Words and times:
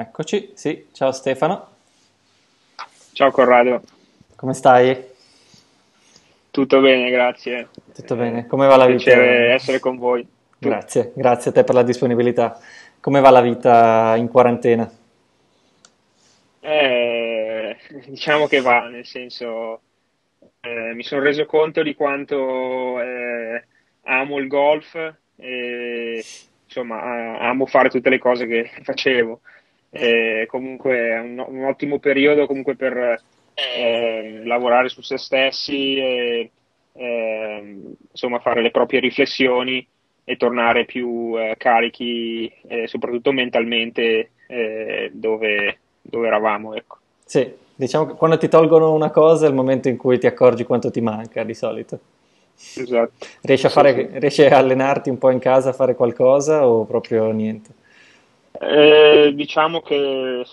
Eccoci, 0.00 0.52
sì, 0.54 0.86
ciao 0.92 1.10
Stefano. 1.10 1.70
Ciao 3.10 3.32
Corrado. 3.32 3.82
Come 4.36 4.54
stai? 4.54 4.96
Tutto 6.52 6.80
bene, 6.80 7.10
grazie. 7.10 7.70
Tutto 7.92 8.14
bene, 8.14 8.46
come 8.46 8.68
va 8.68 8.76
la 8.76 8.86
vita? 8.86 9.02
Piacere 9.02 9.54
essere 9.54 9.80
con 9.80 9.96
voi. 9.96 10.24
Grazie, 10.56 11.10
grazie 11.16 11.50
a 11.50 11.54
te 11.54 11.64
per 11.64 11.74
la 11.74 11.82
disponibilità. 11.82 12.60
Come 13.00 13.18
va 13.18 13.30
la 13.30 13.40
vita 13.40 14.14
in 14.14 14.28
quarantena? 14.28 14.88
Eh, 16.60 17.76
diciamo 18.06 18.46
che 18.46 18.60
va, 18.60 18.86
nel 18.86 19.04
senso, 19.04 19.80
eh, 20.60 20.92
mi 20.94 21.02
sono 21.02 21.22
reso 21.22 21.44
conto 21.44 21.82
di 21.82 21.96
quanto 21.96 23.00
eh, 23.00 23.64
amo 24.04 24.38
il 24.38 24.46
golf 24.46 24.94
e 25.34 26.24
insomma 26.64 27.40
amo 27.40 27.66
fare 27.66 27.90
tutte 27.90 28.10
le 28.10 28.20
cose 28.20 28.46
che 28.46 28.70
facevo. 28.84 29.40
Eh, 29.90 30.46
comunque 30.48 30.98
è 30.98 31.18
un, 31.18 31.44
un, 31.46 31.64
ottimo 31.64 31.98
periodo 31.98 32.46
comunque 32.46 32.76
per 32.76 33.22
eh, 33.54 34.42
lavorare 34.44 34.88
su 34.88 35.00
se 35.00 35.16
stessi 35.16 35.96
e 35.96 36.50
eh, 36.92 37.76
insomma 38.10 38.38
fare 38.38 38.60
le 38.60 38.70
proprie 38.70 39.00
riflessioni 39.00 39.86
e 40.24 40.36
tornare 40.36 40.84
più 40.84 41.34
eh, 41.38 41.54
carichi 41.56 42.52
soprattutto 42.84 43.32
mentalmente 43.32 44.32
eh, 44.48 45.10
dove, 45.12 45.78
dove, 46.02 46.26
eravamo 46.26 46.74
ecco. 46.74 46.96
Sì, 47.24 47.50
diciamo 47.74 48.06
che 48.06 48.14
quando 48.14 48.38
ti 48.38 48.48
tolgono 48.48 48.92
una 48.92 49.10
cosa 49.10 49.46
è 49.46 49.48
il 49.48 49.54
momento 49.54 49.88
in 49.88 49.96
cui 49.96 50.18
ti 50.18 50.26
accorgi 50.26 50.64
quanto 50.64 50.90
ti 50.90 51.00
manca 51.00 51.44
di 51.44 51.54
solito. 51.54 51.98
Esatto. 52.74 53.26
Riesci 53.42 53.66
a, 53.66 53.68
fare, 53.68 53.94
sì, 53.94 54.08
sì. 54.10 54.18
riesci 54.18 54.44
a 54.44 54.56
allenarti 54.56 55.10
un 55.10 55.18
po' 55.18 55.30
in 55.30 55.38
casa 55.38 55.70
a 55.70 55.74
fare 55.74 55.94
qualcosa 55.94 56.66
o 56.66 56.84
proprio 56.84 57.30
niente? 57.30 57.70
Eh, 58.60 59.32
diciamo 59.34 59.80
che 59.80 60.44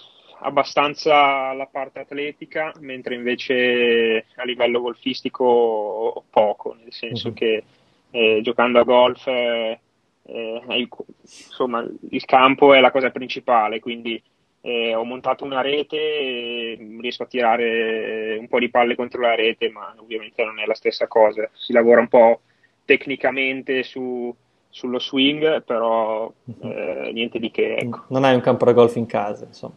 abbastanza 0.41 1.53
la 1.53 1.65
parte 1.65 1.99
atletica, 1.99 2.71
mentre 2.79 3.15
invece 3.15 4.25
a 4.35 4.43
livello 4.43 4.81
golfistico 4.81 6.23
poco, 6.29 6.75
nel 6.75 6.93
senso 6.93 7.29
mm-hmm. 7.29 7.37
che 7.37 7.63
eh, 8.11 8.39
giocando 8.43 8.79
a 8.79 8.83
golf 8.83 9.25
eh, 9.27 9.79
eh, 10.27 10.87
insomma, 11.21 11.85
il 12.09 12.25
campo 12.25 12.73
è 12.73 12.79
la 12.79 12.91
cosa 12.91 13.09
principale, 13.09 13.79
quindi 13.79 14.21
eh, 14.61 14.93
ho 14.93 15.03
montato 15.03 15.43
una 15.43 15.61
rete 15.61 15.97
e 15.97 16.97
riesco 16.99 17.23
a 17.23 17.27
tirare 17.27 18.37
un 18.39 18.47
po' 18.47 18.59
di 18.59 18.69
palle 18.69 18.95
contro 18.95 19.21
la 19.21 19.35
rete, 19.35 19.69
ma 19.69 19.93
ovviamente 19.97 20.43
non 20.43 20.59
è 20.59 20.65
la 20.65 20.73
stessa 20.73 21.07
cosa, 21.07 21.49
si 21.53 21.73
lavora 21.73 22.01
un 22.01 22.07
po' 22.07 22.41
tecnicamente 22.85 23.83
su 23.83 24.33
sullo 24.75 24.99
swing, 24.99 25.63
però 25.63 26.29
eh, 26.59 27.09
niente 27.13 27.39
di 27.39 27.49
che. 27.49 27.77
Ecco. 27.77 28.03
Non 28.09 28.25
hai 28.25 28.35
un 28.35 28.41
campo 28.41 28.65
da 28.65 28.73
golf 28.73 28.97
in 28.97 29.05
casa, 29.05 29.45
insomma. 29.45 29.73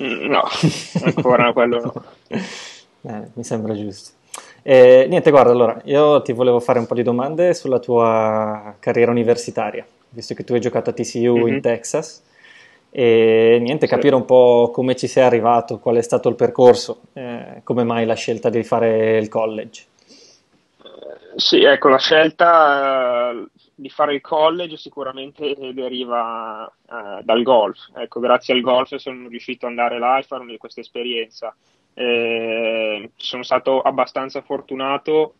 Mm, 0.00 0.30
no, 0.30 0.42
ancora 1.04 1.52
quello 1.52 1.80
no. 1.80 2.04
Eh, 3.04 3.30
mi 3.34 3.42
sembra 3.42 3.74
giusto. 3.74 4.12
Eh, 4.62 5.06
niente, 5.08 5.30
guarda, 5.30 5.50
allora, 5.50 5.80
io 5.86 6.22
ti 6.22 6.32
volevo 6.32 6.60
fare 6.60 6.78
un 6.78 6.86
po' 6.86 6.94
di 6.94 7.02
domande 7.02 7.52
sulla 7.52 7.80
tua 7.80 8.76
carriera 8.78 9.10
universitaria, 9.10 9.84
visto 10.10 10.34
che 10.34 10.44
tu 10.44 10.54
hai 10.54 10.60
giocato 10.60 10.90
a 10.90 10.92
TCU 10.92 11.36
mm-hmm. 11.36 11.46
in 11.48 11.60
Texas. 11.60 12.22
E 12.90 13.58
niente, 13.60 13.88
sì. 13.88 13.92
capire 13.92 14.14
un 14.14 14.24
po' 14.24 14.70
come 14.72 14.94
ci 14.94 15.08
sei 15.08 15.24
arrivato, 15.24 15.80
qual 15.80 15.96
è 15.96 16.02
stato 16.02 16.28
il 16.28 16.36
percorso, 16.36 17.00
eh, 17.14 17.60
come 17.64 17.82
mai 17.82 18.06
la 18.06 18.14
scelta 18.14 18.50
di 18.50 18.62
fare 18.62 19.18
il 19.18 19.28
college. 19.28 19.84
Sì, 21.34 21.64
ecco, 21.64 21.88
la 21.88 21.98
scelta 21.98 23.34
di 23.74 23.88
fare 23.88 24.14
il 24.14 24.20
college 24.20 24.76
sicuramente 24.76 25.56
deriva 25.72 26.66
eh, 26.66 27.22
dal 27.22 27.42
golf. 27.42 27.90
Ecco, 27.94 28.20
grazie 28.20 28.54
al 28.54 28.60
golf 28.60 28.94
sono 28.96 29.28
riuscito 29.28 29.66
ad 29.66 29.72
andare 29.72 29.98
là 29.98 30.18
e 30.18 30.22
fare 30.22 30.56
questa 30.56 30.80
esperienza. 30.80 31.54
Eh, 31.94 33.10
sono 33.16 33.42
stato 33.42 33.80
abbastanza 33.80 34.40
fortunato 34.42 35.34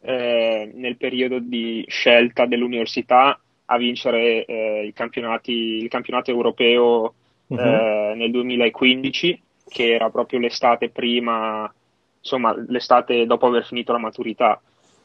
eh, 0.00 0.70
nel 0.74 0.96
periodo 0.96 1.38
di 1.38 1.84
scelta 1.88 2.46
dell'università 2.46 3.38
a 3.70 3.76
vincere 3.76 4.44
eh, 4.44 4.80
il, 4.84 4.94
il, 4.94 5.88
campionato 5.88 6.30
europeo 6.30 7.14
uh-huh. 7.46 8.14
nel 8.14 8.30
2015, 8.30 9.42
che 9.68 9.92
era 9.92 10.08
proprio 10.08 10.38
l'estate 10.38 10.88
prima, 10.88 11.70
insomma, 12.18 12.54
l'estate 12.68 13.26
dopo 13.26 13.46
aver 13.46 13.64
finito 13.64 13.92
la 13.92 13.98
maturità. 13.98 14.60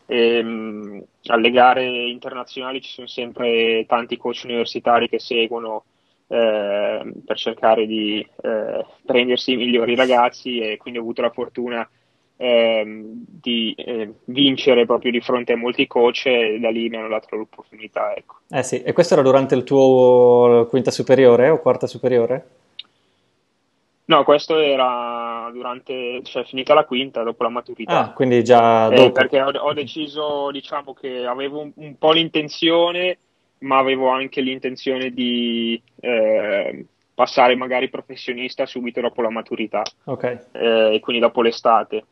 E, 0.05 0.39
um, 0.39 1.03
alle 1.25 1.51
gare 1.51 1.83
internazionali 1.83 2.81
ci 2.81 2.91
sono 2.91 3.07
sempre 3.07 3.85
tanti 3.87 4.17
coach 4.17 4.41
universitari 4.45 5.07
che 5.07 5.19
seguono 5.19 5.83
eh, 6.27 7.13
per 7.25 7.37
cercare 7.37 7.85
di 7.85 8.25
eh, 8.41 8.85
prendersi 9.05 9.53
i 9.53 9.57
migliori 9.57 9.95
ragazzi 9.95 10.59
e 10.59 10.77
quindi 10.77 10.99
ho 10.99 11.03
avuto 11.03 11.21
la 11.21 11.29
fortuna 11.29 11.87
eh, 12.37 12.83
di 12.85 13.73
eh, 13.77 14.11
vincere 14.25 14.85
proprio 14.85 15.11
di 15.11 15.21
fronte 15.21 15.53
a 15.53 15.57
molti 15.57 15.87
coach 15.87 16.25
e 16.25 16.57
da 16.59 16.69
lì 16.69 16.89
mi 16.89 16.97
hanno 16.97 17.07
dato 17.07 17.35
l'opportunità. 17.35 18.13
Ecco. 18.15 18.37
Eh 18.49 18.63
sì, 18.63 18.81
e 18.81 18.93
questo 18.93 19.13
era 19.13 19.23
durante 19.23 19.55
il 19.55 19.63
tuo 19.63 20.67
quinta 20.69 20.91
superiore 20.91 21.49
o 21.49 21.59
quarta 21.59 21.87
superiore? 21.87 22.47
No, 24.05 24.23
questo 24.25 24.59
era 24.59 25.32
durante, 25.51 26.21
cioè 26.23 26.43
finita 26.43 26.73
la 26.73 26.85
quinta, 26.85 27.23
dopo 27.23 27.43
la 27.43 27.49
maturità. 27.49 27.99
Ah, 27.99 28.13
quindi 28.13 28.43
già 28.43 28.87
eh, 28.91 28.95
dopo. 28.95 29.07
Eh, 29.07 29.11
perché 29.11 29.41
ho, 29.41 29.49
ho, 29.49 29.73
deciso, 29.73 30.49
diciamo, 30.51 30.93
che 30.93 31.25
avevo 31.25 31.61
un, 31.61 31.71
un, 31.75 31.97
po' 31.97 32.11
l'intenzione, 32.11 33.17
ma 33.59 33.77
avevo 33.77 34.09
anche 34.09 34.41
l'intenzione 34.41 35.11
di 35.11 35.81
eh, 35.99 36.85
passare 37.13 37.55
magari 37.55 37.89
professionista 37.89 38.65
subito 38.65 39.01
dopo 39.01 39.21
la 39.21 39.29
maturità. 39.29 39.83
Ok. 40.05 40.47
Eh, 40.51 40.95
e 40.95 40.99
quindi 40.99 41.21
dopo 41.21 41.41
l'estate. 41.41 42.03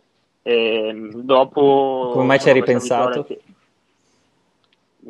dopo... 0.44 2.10
Come 2.14 2.26
mai 2.26 2.40
ci 2.40 2.48
hai 2.48 2.54
ripensato? 2.54 3.24
Che, 3.24 3.40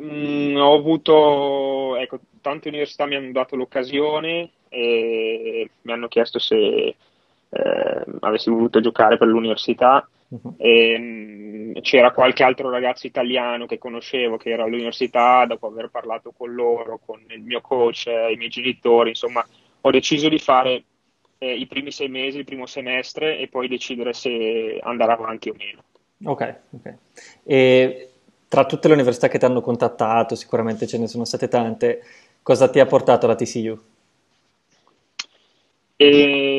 mm, 0.00 0.56
ho 0.56 0.74
avuto, 0.74 1.96
ecco, 1.96 2.18
tante 2.40 2.68
università 2.68 3.06
mi 3.06 3.14
hanno 3.14 3.32
dato 3.32 3.56
l'occasione 3.56 4.50
e 4.68 5.70
mi 5.82 5.92
hanno 5.92 6.08
chiesto 6.08 6.38
se 6.38 6.94
eh, 7.52 8.04
avessi 8.20 8.50
voluto 8.50 8.80
giocare 8.80 9.18
per 9.18 9.28
l'università. 9.28 10.08
Uh-huh. 10.28 10.54
E, 10.56 10.98
mh, 10.98 11.80
c'era 11.82 12.12
qualche 12.12 12.42
altro 12.42 12.70
ragazzo 12.70 13.06
italiano 13.06 13.66
che 13.66 13.78
conoscevo 13.78 14.38
che 14.38 14.50
era 14.50 14.64
all'università, 14.64 15.44
dopo 15.44 15.66
aver 15.66 15.90
parlato 15.90 16.32
con 16.36 16.54
loro, 16.54 16.98
con 17.04 17.20
il 17.28 17.42
mio 17.42 17.60
coach, 17.60 18.06
eh, 18.06 18.32
i 18.32 18.36
miei 18.36 18.48
genitori, 18.48 19.10
insomma, 19.10 19.46
ho 19.82 19.90
deciso 19.90 20.28
di 20.28 20.38
fare 20.38 20.84
eh, 21.38 21.54
i 21.54 21.66
primi 21.66 21.90
sei 21.90 22.08
mesi, 22.08 22.38
il 22.38 22.44
primo 22.44 22.66
semestre 22.66 23.38
e 23.38 23.48
poi 23.48 23.68
decidere 23.68 24.12
se 24.14 24.78
andare 24.82 25.12
avanti 25.12 25.50
o 25.50 25.54
meno. 25.56 25.82
Ok, 26.24 26.56
ok. 26.70 26.94
E 27.44 28.08
tra 28.48 28.64
tutte 28.64 28.88
le 28.88 28.94
università 28.94 29.28
che 29.28 29.38
ti 29.38 29.44
hanno 29.44 29.60
contattato, 29.60 30.34
sicuramente 30.34 30.86
ce 30.86 30.98
ne 30.98 31.08
sono 31.08 31.24
state 31.24 31.48
tante, 31.48 32.02
cosa 32.42 32.70
ti 32.70 32.78
ha 32.78 32.86
portato 32.86 33.26
la 33.26 33.34
TCU? 33.34 33.78
E 35.96 36.51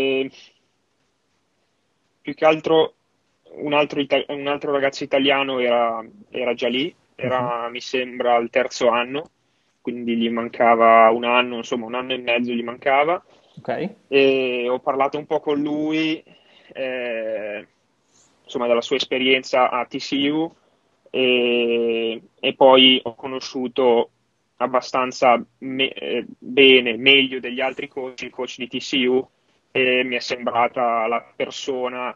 più 2.24 2.34
che 2.34 2.46
altro 2.46 2.94
un 3.56 3.74
altro, 3.74 4.00
ita- 4.00 4.24
un 4.30 4.48
altro 4.48 4.72
ragazzo 4.72 5.04
italiano 5.04 5.60
era, 5.60 6.04
era 6.30 6.54
già 6.54 6.70
lì, 6.70 6.94
era 7.16 7.66
uh-huh. 7.66 7.70
mi 7.70 7.82
sembra 7.82 8.36
al 8.36 8.50
terzo 8.50 8.88
anno, 8.88 9.30
quindi 9.82 10.16
gli 10.16 10.30
mancava 10.30 11.10
un 11.12 11.26
anno, 11.26 11.58
insomma 11.58 11.86
un 11.86 11.96
anno 11.96 12.14
e 12.14 12.18
mezzo 12.18 12.52
gli 12.52 12.64
mancava. 12.64 13.24
Okay. 13.60 13.96
E 14.08 14.68
ho 14.68 14.80
parlato 14.80 15.18
un 15.18 15.26
po' 15.26 15.40
con 15.40 15.62
lui, 15.62 16.24
eh, 16.74 17.68
insomma 18.44 18.68
della 18.68 18.82
sua 18.82 18.96
esperienza 18.96 19.70
a 19.70 19.86
TCU 19.86 20.52
e, 21.12 22.22
e 22.40 22.54
poi 22.56 23.00
ho 23.04 23.14
conosciuto 23.14 24.10
abbastanza 24.58 25.44
me- 25.60 25.94
eh, 25.94 26.26
bene, 26.40 26.98
meglio 26.98 27.40
degli 27.40 27.62
altri 27.62 27.88
coach, 27.88 28.24
il 28.24 28.32
coach 28.32 28.58
di 28.58 28.68
TCU, 28.68 29.30
e 29.76 30.04
mi 30.04 30.16
è 30.16 30.20
sembrata 30.20 31.08
la 31.08 31.26
persona 31.36 32.16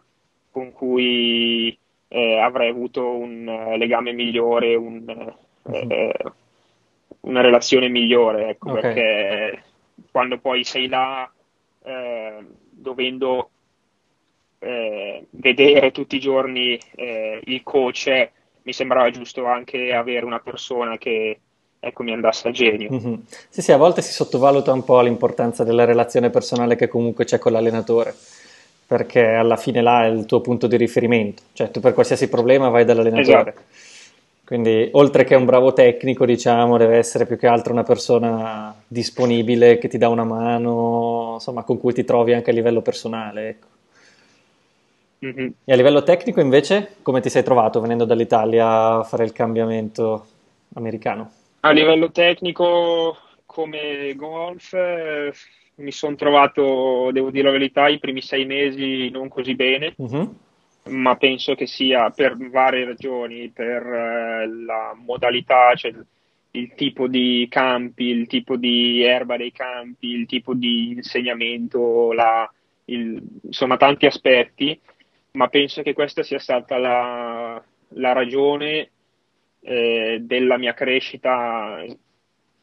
con 0.52 0.72
cui 0.72 1.76
eh, 2.08 2.38
avrei 2.38 2.70
avuto 2.70 3.10
un 3.10 3.48
eh, 3.50 3.78
legame 3.78 4.14
migliore, 4.14 4.76
un, 4.76 5.04
uh-huh. 5.64 5.74
eh, 5.90 6.14
una 7.22 7.42
relazione 7.42 7.90
migliore, 7.90 8.50
ecco, 8.50 8.70
okay. 8.70 8.82
perché 8.82 9.64
quando 10.12 10.38
poi 10.38 10.64
sei 10.64 10.88
là 10.88 11.28
eh, 11.84 12.46
dovendo 12.70 13.50
eh, 14.60 15.26
vedere 15.32 15.92
tutti 15.92 16.18
i 16.18 16.20
giorni 16.20 16.80
il 16.96 17.64
coach, 17.64 18.30
mi 18.62 18.74
sembrava 18.74 19.10
giusto 19.10 19.46
anche 19.46 19.94
avere 19.94 20.26
una 20.26 20.40
persona 20.40 20.98
che 20.98 21.40
ecco, 21.80 22.04
mi 22.04 22.12
andasse 22.12 22.48
a 22.48 22.52
genio. 22.52 22.90
Mm-hmm. 22.92 23.14
Sì, 23.50 23.62
sì, 23.62 23.72
a 23.72 23.78
volte 23.78 24.02
si 24.02 24.12
sottovaluta 24.12 24.72
un 24.72 24.84
po' 24.84 25.02
l'importanza 25.02 25.64
della 25.64 25.86
relazione 25.86 26.30
personale 26.30 26.76
che 26.76 26.88
comunque 26.88 27.26
c'è 27.26 27.40
con 27.40 27.52
l'allenatore, 27.52 28.16
perché 28.86 29.26
alla 29.26 29.58
fine 29.58 29.82
là 29.82 30.06
è 30.06 30.10
il 30.10 30.26
tuo 30.26 30.42
punto 30.42 30.68
di 30.68 30.78
riferimento, 30.78 31.44
cioè 31.54 31.72
tu 31.72 31.80
per 31.80 31.94
qualsiasi 31.94 32.30
problema 32.30 32.70
vai 32.70 32.86
dall'allenatore. 32.86 33.50
Esatto. 33.50 33.62
Quindi, 34.48 34.88
oltre 34.94 35.26
che 35.26 35.36
un 35.36 35.44
bravo 35.44 35.74
tecnico, 35.74 36.26
diciamo, 36.26 36.78
deve 36.78 36.96
essere 36.96 37.26
più 37.26 37.38
che 37.38 37.48
altro 37.48 37.74
una 37.74 37.84
persona 37.84 38.74
disponibile 38.88 39.78
che 39.78 39.90
ti 39.90 39.98
dà 39.98 40.08
una 40.08 40.24
mano, 40.24 41.32
insomma, 41.34 41.64
con 41.64 41.78
cui 41.78 41.92
ti 41.92 42.06
trovi 42.06 42.32
anche 42.34 42.52
a 42.52 42.54
livello 42.54 42.82
personale. 42.82 43.50
Ecco. 43.50 43.68
Mm-hmm. 45.26 45.50
E 45.66 45.74
a 45.74 45.76
livello 45.76 46.02
tecnico, 46.04 46.40
invece, 46.40 46.96
come 47.02 47.20
ti 47.20 47.28
sei 47.28 47.44
trovato 47.44 47.82
venendo 47.82 48.06
dall'Italia 48.06 49.00
a 49.00 49.04
fare 49.04 49.26
il 49.26 49.34
cambiamento 49.34 50.26
americano? 50.76 51.32
A 51.62 51.72
livello 51.72 52.12
tecnico, 52.12 53.18
come 53.46 54.14
golf, 54.16 54.74
eh, 54.74 55.34
mi 55.76 55.92
sono 55.92 56.16
trovato, 56.16 57.10
devo 57.12 57.32
dire 57.32 57.46
la 57.46 57.52
verità, 57.52 57.88
i 57.88 58.00
primi 58.00 58.22
sei 58.22 58.46
mesi 58.46 59.10
non 59.10 59.28
così 59.28 59.56
bene. 59.56 59.96
Mm-hmm 60.02 60.26
ma 60.90 61.16
penso 61.16 61.56
che 61.56 61.68
sia 61.68 62.10
per 62.10 62.38
varie 62.50 62.86
ragioni, 62.86 63.50
per 63.50 63.82
eh, 63.86 64.48
la 64.48 64.96
modalità, 64.96 65.74
cioè 65.76 65.92
il, 65.92 66.06
il, 66.52 66.74
tipo 66.76 67.08
di 67.08 67.48
campi, 67.50 68.06
il 68.06 68.28
tipo 68.28 68.56
di 68.56 69.04
erba 69.04 69.38
dei 69.38 69.52
campi, 69.52 70.08
il 70.10 70.26
tipo 70.26 70.54
di 70.54 70.92
insegnamento, 70.92 72.12
la, 72.14 72.52
il, 72.86 73.22
insomma 73.44 73.78
tanti 73.78 74.06
aspetti, 74.06 74.80
ma 75.32 75.48
penso 75.48 75.82
che 75.82 75.94
questa 75.94 76.24
sia 76.24 76.40
stata 76.40 76.78
la, 76.78 77.62
la 77.90 78.12
ragione 78.14 78.92
eh, 79.68 80.20
della 80.22 80.58
mia 80.58 80.74
crescita, 80.74 81.84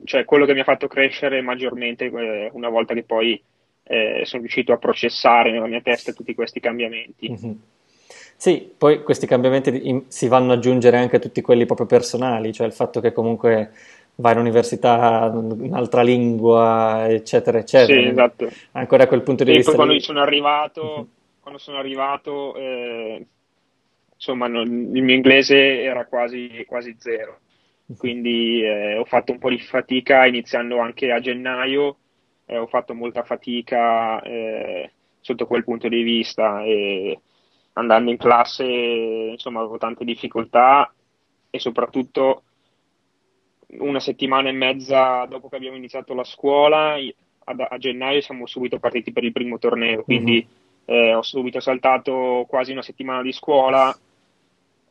cioè 0.04 0.24
quello 0.24 0.46
che 0.46 0.54
mi 0.54 0.60
ha 0.60 0.64
fatto 0.64 0.86
crescere 0.86 1.42
maggiormente 1.42 2.06
eh, 2.06 2.50
una 2.54 2.70
volta 2.70 2.94
che 2.94 3.02
poi 3.02 3.40
eh, 3.82 4.22
sono 4.24 4.40
riuscito 4.40 4.72
a 4.72 4.78
processare 4.78 5.50
nella 5.50 5.66
mia 5.66 5.82
testa 5.82 6.12
tutti 6.12 6.34
questi 6.34 6.60
cambiamenti. 6.60 7.30
Mm-hmm. 7.30 7.52
Sì, 8.36 8.72
poi 8.76 9.02
questi 9.02 9.26
cambiamenti 9.26 10.04
si 10.08 10.28
vanno 10.28 10.52
ad 10.52 10.58
aggiungere 10.58 10.96
anche 10.96 11.16
a 11.16 11.20
tutti 11.20 11.40
quelli 11.42 11.66
proprio 11.66 11.86
personali, 11.86 12.52
cioè 12.52 12.66
il 12.66 12.72
fatto 12.72 13.00
che 13.00 13.12
comunque 13.12 13.70
vai 14.16 14.32
all'università, 14.32 15.30
un'altra 15.32 16.02
lingua, 16.02 17.06
eccetera, 17.08 17.58
eccetera. 17.58 18.00
Sì, 18.00 18.08
esatto. 18.08 18.48
Ancora 18.72 19.04
a 19.04 19.06
quel 19.06 19.22
punto 19.22 19.44
di 19.44 19.50
e 19.50 19.54
vista. 19.56 19.72
Poi 19.72 19.84
quando 19.84 20.00
sono 20.00 20.20
arrivato, 20.20 20.82
uh-huh. 20.82 21.08
quando 21.40 21.60
sono 21.60 21.78
arrivato, 21.78 22.56
eh, 22.56 23.26
insomma, 24.24 24.46
non, 24.46 24.66
il 24.66 25.02
mio 25.02 25.14
inglese 25.14 25.82
era 25.82 26.06
quasi, 26.06 26.64
quasi 26.66 26.96
zero. 26.98 27.40
Quindi 27.98 28.62
eh, 28.62 28.96
ho 28.96 29.04
fatto 29.04 29.32
un 29.32 29.38
po' 29.38 29.50
di 29.50 29.58
fatica 29.58 30.24
iniziando 30.24 30.78
anche 30.78 31.12
a 31.12 31.20
gennaio, 31.20 31.98
eh, 32.46 32.56
ho 32.56 32.66
fatto 32.66 32.94
molta 32.94 33.22
fatica 33.22 34.22
eh, 34.22 34.90
sotto 35.20 35.46
quel 35.46 35.64
punto 35.64 35.88
di 35.88 36.02
vista. 36.02 36.62
E, 36.62 37.20
andando 37.74 38.10
in 38.10 38.16
classe 38.16 38.64
insomma 38.64 39.58
avevo 39.58 39.78
tante 39.78 40.04
difficoltà 40.04 40.92
e 41.50 41.58
soprattutto 41.58 42.42
una 43.78 43.98
settimana 43.98 44.48
e 44.48 44.52
mezza 44.52 45.26
dopo 45.26 45.48
che 45.48 45.56
abbiamo 45.56 45.76
iniziato 45.76 46.14
la 46.14 46.22
scuola 46.22 46.94
a, 46.94 47.54
a 47.68 47.78
gennaio 47.78 48.20
siamo 48.20 48.46
subito 48.46 48.78
partiti 48.78 49.10
per 49.10 49.24
il 49.24 49.32
primo 49.32 49.58
torneo 49.58 50.04
quindi 50.04 50.46
mm-hmm. 50.88 51.16
ho 51.16 51.22
subito 51.22 51.58
saltato 51.58 52.46
quasi 52.48 52.70
una 52.70 52.82
settimana 52.82 53.22
di 53.22 53.32
scuola 53.32 53.92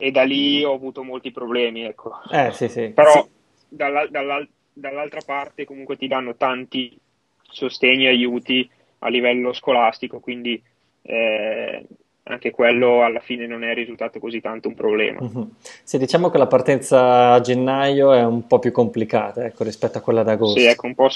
e 0.04 0.12
da 0.12 0.24
lì 0.24 0.62
ho 0.66 0.74
avuto 0.74 1.02
molti 1.02 1.32
problemi 1.32 1.84
ecco. 1.84 2.20
eh, 2.30 2.52
sì, 2.52 2.68
sì. 2.68 2.90
però 2.90 3.24
sì. 3.24 3.30
Dalla, 3.70 4.06
dalla, 4.08 4.46
dall'altra 4.74 5.22
parte 5.26 5.64
comunque 5.64 5.96
ti 5.96 6.08
danno 6.08 6.36
tanti 6.36 6.96
sostegni 7.42 8.06
e 8.06 8.10
aiuti 8.10 8.70
a 9.00 9.08
livello 9.08 9.54
scolastico 9.54 10.20
quindi 10.20 10.62
eh, 11.04 11.86
anche 12.24 12.52
quello 12.52 13.04
alla 13.04 13.22
fine 13.22 13.48
non 13.48 13.64
è 13.64 13.74
risultato 13.74 14.20
così 14.20 14.40
tanto 14.40 14.68
un 14.70 14.76
problema. 14.76 15.20
Uh-huh. 15.22 15.50
Sì, 15.84 15.98
diciamo 15.98 16.30
che 16.30 16.38
la 16.38 16.48
partenza 16.48 17.34
a 17.34 17.42
gennaio 17.42 18.14
è 18.14 18.24
un 18.24 18.48
po' 18.48 18.60
più 18.60 18.72
complicata 18.72 19.44
ecco, 19.46 19.66
rispetto 19.66 19.98
a 19.98 20.02
quella 20.02 20.24
d'agosto. 20.24 20.58
Sì, 20.58 20.66
ecco, 20.66 20.86
un 20.86 20.96
po' 20.96 21.10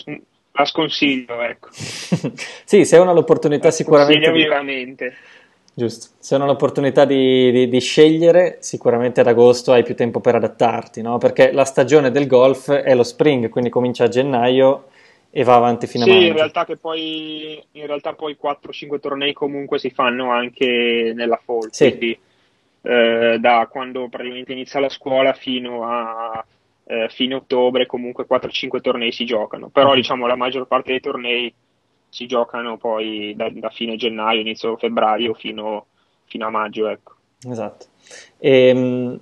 la 0.52 0.66
sconsiglio, 0.66 1.42
ecco. 1.42 1.70
sì, 1.72 2.84
se 2.84 2.98
uno 2.98 3.12
ha 3.12 3.14
l'opportunità 3.14 3.68
la 3.68 3.72
sicuramente... 3.72 4.32
Di... 4.32 4.38
vivamente. 4.38 5.16
Giusto, 5.78 6.16
se 6.18 6.34
uno 6.34 6.46
ha 6.46 6.48
l'opportunità 6.48 7.06
di, 7.06 7.52
di, 7.52 7.68
di, 7.68 7.80
scegliere, 7.80 8.58
sicuramente 8.62 9.20
ad 9.22 9.28
agosto 9.28 9.74
hai 9.74 9.84
più 9.84 9.94
tempo 9.94 10.20
per 10.20 10.34
adattarti, 10.34 11.04
no? 11.04 11.20
Perché 11.20 11.52
la 11.52 11.66
stagione 11.66 12.10
del 12.10 12.26
golf 12.26 12.72
è 12.72 12.96
lo 12.96 13.04
spring, 13.04 13.48
quindi 13.50 13.70
comincia 13.70 14.06
a 14.06 14.08
gennaio 14.08 14.88
e 15.30 15.44
va 15.44 15.54
avanti 15.54 15.86
fino 15.86 16.06
sì, 16.06 16.10
a 16.10 16.14
maggio. 16.14 16.26
Sì, 16.26 16.32
in 16.32 16.36
realtà 16.36 16.66
che 16.66 16.78
poi 16.78 17.64
in 17.74 17.86
realtà 17.86 18.14
poi 18.14 18.36
4-5 18.42 19.00
tornei 19.00 19.34
comunque 19.34 19.78
si 19.78 19.92
fanno 19.92 20.32
anche 20.32 21.14
nella 21.16 21.40
fall, 21.46 21.70
sì. 21.70 21.90
quindi 21.90 22.20
eh, 22.82 23.38
da 23.40 23.68
quando 23.70 24.08
praticamente 24.10 24.54
inizia 24.54 24.80
la 24.80 24.90
scuola 24.90 25.34
fino 25.34 25.84
a 25.84 26.44
eh, 26.88 27.08
fine 27.10 27.36
ottobre 27.36 27.86
comunque 27.86 28.26
4-5 28.28 28.82
tornei 28.82 29.12
si 29.12 29.26
giocano, 29.26 29.70
però 29.70 29.94
diciamo 29.94 30.26
la 30.26 30.36
maggior 30.36 30.66
parte 30.66 30.90
dei 30.90 31.02
tornei 31.02 31.54
si 32.10 32.26
giocano 32.26 32.78
poi 32.78 33.34
da, 33.36 33.50
da 33.52 33.70
fine 33.70 33.96
gennaio, 33.96 34.42
inizio 34.42 34.78
febbraio 34.78 35.34
fino, 35.34 35.88
fino 36.26 36.46
a 36.46 36.50
maggio, 36.50 36.88
ecco. 36.88 37.16
Esatto. 37.50 37.86
E, 38.38 38.68
ehm, 38.68 39.20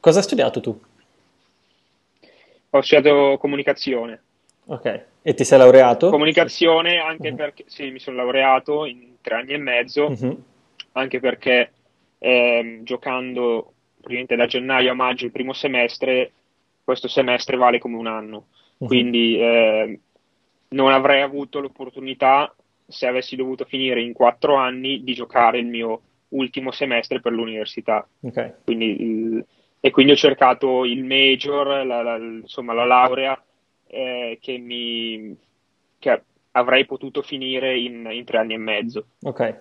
cosa 0.00 0.18
hai 0.18 0.24
studiato 0.24 0.60
tu? 0.60 0.80
Ho 2.70 2.80
studiato 2.80 3.38
comunicazione. 3.38 4.22
Ok. 4.66 5.04
E 5.22 5.34
ti 5.34 5.44
sei 5.44 5.58
laureato? 5.58 6.10
Comunicazione, 6.10 6.98
anche 6.98 7.28
uh-huh. 7.28 7.36
perché 7.36 7.64
sì, 7.66 7.90
mi 7.90 7.98
sono 7.98 8.16
laureato 8.16 8.84
in 8.84 9.16
tre 9.20 9.36
anni 9.36 9.52
e 9.52 9.58
mezzo, 9.58 10.06
uh-huh. 10.06 10.42
anche 10.92 11.20
perché 11.20 11.72
eh, 12.18 12.80
giocando 12.82 13.72
praticamente 13.96 14.36
da 14.36 14.46
gennaio 14.46 14.90
a 14.90 14.94
maggio 14.94 15.24
il 15.24 15.32
primo 15.32 15.52
semestre, 15.52 16.32
questo 16.82 17.08
semestre 17.08 17.56
vale 17.56 17.78
come 17.78 17.96
un 17.96 18.06
anno. 18.06 18.46
Uh-huh. 18.78 18.86
Quindi 18.86 19.38
eh, 19.38 20.00
non 20.68 20.92
avrei 20.92 21.22
avuto 21.22 21.60
l'opportunità, 21.60 22.54
se 22.86 23.06
avessi 23.06 23.36
dovuto 23.36 23.64
finire 23.64 24.02
in 24.02 24.12
quattro 24.12 24.56
anni, 24.56 25.02
di 25.02 25.14
giocare 25.14 25.58
il 25.58 25.66
mio 25.66 26.00
ultimo 26.28 26.70
semestre 26.72 27.20
per 27.20 27.32
l'università. 27.32 28.06
Okay. 28.20 28.52
Quindi, 28.64 29.44
e 29.80 29.90
quindi 29.90 30.12
ho 30.12 30.16
cercato 30.16 30.84
il 30.84 31.04
major, 31.04 31.84
la, 31.84 32.02
la, 32.02 32.16
insomma 32.16 32.72
la 32.72 32.84
laurea 32.84 33.42
eh, 33.86 34.38
che, 34.40 34.58
mi, 34.58 35.36
che 35.98 36.22
avrei 36.52 36.84
potuto 36.86 37.22
finire 37.22 37.78
in, 37.78 38.08
in, 38.10 38.24
tre 38.24 38.38
anni 38.38 38.54
e 38.54 38.58
mezzo. 38.58 39.06
Ok, 39.22 39.54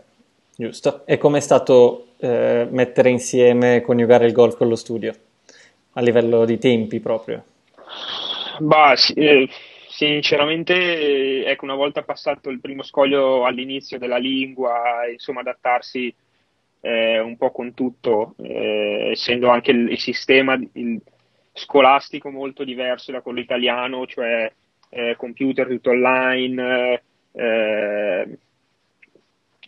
giusto. 0.55 1.05
E 1.05 1.17
com'è 1.17 1.39
stato 1.39 2.07
eh, 2.17 2.67
mettere 2.69 3.09
insieme, 3.09 3.81
coniugare 3.81 4.25
il 4.25 4.33
golf 4.33 4.57
con 4.57 4.67
lo 4.67 4.75
studio? 4.75 5.13
A 5.93 6.01
livello 6.01 6.45
di 6.45 6.57
tempi 6.57 6.99
proprio? 6.99 7.43
Bah, 8.59 8.95
sì, 8.95 9.13
eh, 9.13 9.49
sinceramente, 9.95 11.45
ecco, 11.45 11.65
una 11.65 11.75
volta 11.75 12.01
passato 12.01 12.49
il 12.49 12.59
primo 12.59 12.81
scoglio 12.81 13.45
all'inizio 13.45 13.99
della 13.99 14.17
lingua, 14.17 15.07
insomma, 15.11 15.41
adattarsi 15.41 16.13
eh, 16.81 17.19
un 17.19 17.37
po' 17.37 17.51
con 17.51 17.75
tutto, 17.75 18.33
eh, 18.41 19.09
essendo 19.11 19.49
anche 19.49 19.69
il, 19.69 19.91
il 19.91 19.99
sistema, 19.99 20.59
il, 20.73 20.99
scolastico 21.53 22.31
molto 22.31 22.63
diverso 22.63 23.11
da 23.11 23.21
quello 23.21 23.39
italiano, 23.39 24.07
cioè 24.07 24.51
eh, 24.89 25.15
computer 25.15 25.67
tutto 25.67 25.91
online, 25.91 27.03
eh, 27.31 28.37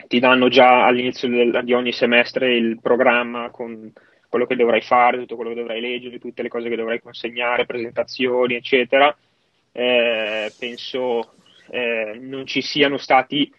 ti 0.08 0.20
danno 0.20 0.48
già 0.50 0.86
all'inizio 0.86 1.30
del, 1.30 1.62
di 1.64 1.74
ogni 1.74 1.92
semestre 1.92 2.56
il 2.56 2.80
programma 2.82 3.52
con 3.52 3.94
quello 4.28 4.48
che 4.48 4.56
dovrai 4.56 4.82
fare, 4.82 5.20
tutto 5.20 5.36
quello 5.36 5.52
che 5.52 5.60
dovrai 5.60 5.80
leggere, 5.80 6.18
tutte 6.18 6.42
le 6.42 6.50
cose 6.50 6.68
che 6.68 6.76
dovrai 6.76 7.00
consegnare, 7.00 7.68
presentazioni, 7.68 8.56
eccetera. 8.56 9.16
Eh, 9.77 10.53
penso 10.58 11.34
eh, 11.70 12.17
non 12.22 12.46
ci 12.46 12.62
siano 12.62 12.98
stati 12.98 13.51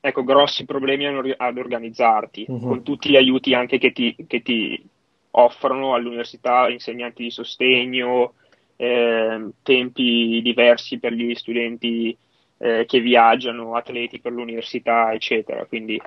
ecco, 0.00 0.22
grossi 0.22 0.64
problemi 0.64 1.06
ad 1.06 1.56
organizzarti, 1.56 2.44
uh-huh. 2.46 2.60
con 2.60 2.82
tutti 2.82 3.10
gli 3.10 3.16
aiuti 3.16 3.54
anche 3.54 3.78
che 3.78 3.92
ti, 3.92 4.14
che 4.26 4.42
ti 4.42 4.82
offrono 5.30 5.94
all'università 5.94 6.68
insegnanti 6.68 7.22
di 7.22 7.30
sostegno, 7.30 8.34
eh, 8.76 9.48
tempi 9.62 10.40
diversi 10.42 10.98
per 10.98 11.12
gli 11.12 11.34
studenti 11.34 12.16
eh, 12.58 12.84
che 12.86 13.00
viaggiano, 13.00 13.74
atleti 13.74 14.20
per 14.20 14.32
l'università, 14.32 15.12
eccetera. 15.12 15.64
Quindi 15.66 16.00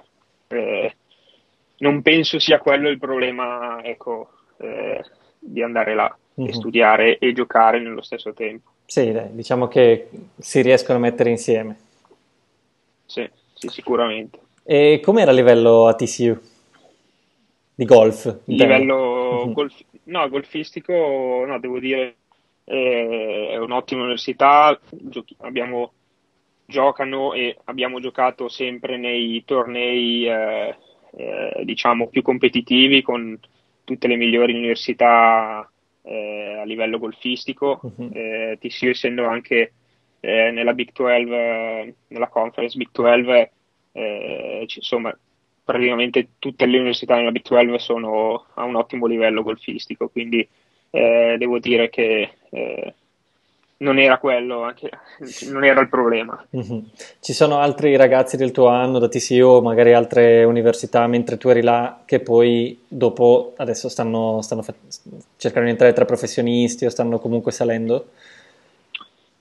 eh, 0.47 0.95
non 1.77 2.01
penso 2.01 2.39
sia 2.39 2.59
quello 2.59 2.89
il 2.89 2.99
problema 2.99 3.81
ecco, 3.83 4.29
eh, 4.57 5.03
di 5.39 5.61
andare 5.61 5.95
là 5.95 6.05
mm-hmm. 6.05 6.49
e 6.49 6.53
mhm. 6.53 6.59
studiare 6.59 7.17
e 7.17 7.33
giocare 7.33 7.79
nello 7.79 8.01
stesso 8.01 8.33
tempo. 8.33 8.70
Sì, 8.91 9.13
dai, 9.13 9.33
diciamo 9.33 9.69
che 9.69 10.09
si 10.37 10.59
riescono 10.61 10.97
a 10.97 11.01
mettere 11.01 11.29
insieme. 11.29 11.77
Sì, 13.05 13.25
sì 13.53 13.69
sicuramente. 13.69 14.37
E 14.65 14.99
com'era 15.01 15.31
a 15.31 15.33
livello 15.33 15.87
ATCU? 15.87 16.37
di 17.73 17.85
golf. 17.85 18.41
Livello 18.47 19.45
uh-huh. 19.45 19.53
golf, 19.53 19.81
no, 20.03 20.27
golfistico, 20.27 21.45
no, 21.47 21.57
devo 21.61 21.79
dire, 21.79 22.17
eh, 22.65 23.47
è 23.51 23.57
un'ottima 23.59 24.01
università, 24.01 24.77
Giochi- 24.89 25.37
abbiamo, 25.39 25.93
giocano 26.65 27.31
e 27.31 27.57
abbiamo 27.63 28.01
giocato 28.01 28.49
sempre 28.49 28.97
nei 28.97 29.41
tornei, 29.45 30.27
eh, 30.27 30.75
eh, 31.15 31.61
diciamo, 31.63 32.07
più 32.07 32.21
competitivi 32.21 33.01
con 33.01 33.39
tutte 33.85 34.07
le 34.09 34.17
migliori 34.17 34.51
università 34.51 35.70
eh, 36.03 36.57
a 36.59 36.63
livello 36.63 36.99
golfistico, 36.99 37.79
uh-huh. 37.81 38.09
eh, 38.13 38.57
TCU 38.59 38.87
essendo 38.87 39.25
anche 39.25 39.73
eh, 40.19 40.51
nella 40.51 40.73
Big 40.73 40.91
12, 40.93 41.31
eh, 41.31 41.93
nella 42.07 42.27
conference 42.27 42.77
Big 42.77 42.89
12, 42.91 43.49
eh, 43.93 44.65
insomma, 44.75 45.17
praticamente 45.63 46.29
tutte 46.39 46.65
le 46.65 46.77
università 46.77 47.15
nella 47.15 47.31
Big 47.31 47.43
12 47.47 47.79
sono 47.79 48.45
a 48.53 48.63
un 48.63 48.75
ottimo 48.75 49.05
livello 49.05 49.43
golfistico, 49.43 50.09
quindi 50.09 50.47
eh, 50.89 51.35
devo 51.37 51.59
dire 51.59 51.89
che 51.89 52.29
non 53.81 53.99
era 53.99 54.17
quello, 54.17 54.63
anche, 54.63 54.89
non 55.49 55.63
era 55.63 55.81
il 55.81 55.89
problema. 55.89 56.43
Mm-hmm. 56.55 56.79
Ci 57.19 57.33
sono 57.33 57.57
altri 57.57 57.95
ragazzi 57.95 58.37
del 58.37 58.51
tuo 58.51 58.67
anno 58.67 58.99
da 58.99 59.07
TCO, 59.07 59.61
magari 59.61 59.93
altre 59.93 60.43
università, 60.43 61.05
mentre 61.07 61.37
tu 61.37 61.49
eri 61.49 61.61
là, 61.61 62.01
che 62.05 62.19
poi 62.19 62.79
dopo 62.87 63.53
adesso 63.57 63.89
stanno, 63.89 64.41
stanno 64.41 64.61
fa- 64.61 64.73
cercando 65.37 65.65
di 65.65 65.71
entrare 65.71 65.93
tra 65.93 66.05
professionisti 66.05 66.85
o 66.85 66.89
stanno 66.89 67.19
comunque 67.19 67.51
salendo? 67.51 68.09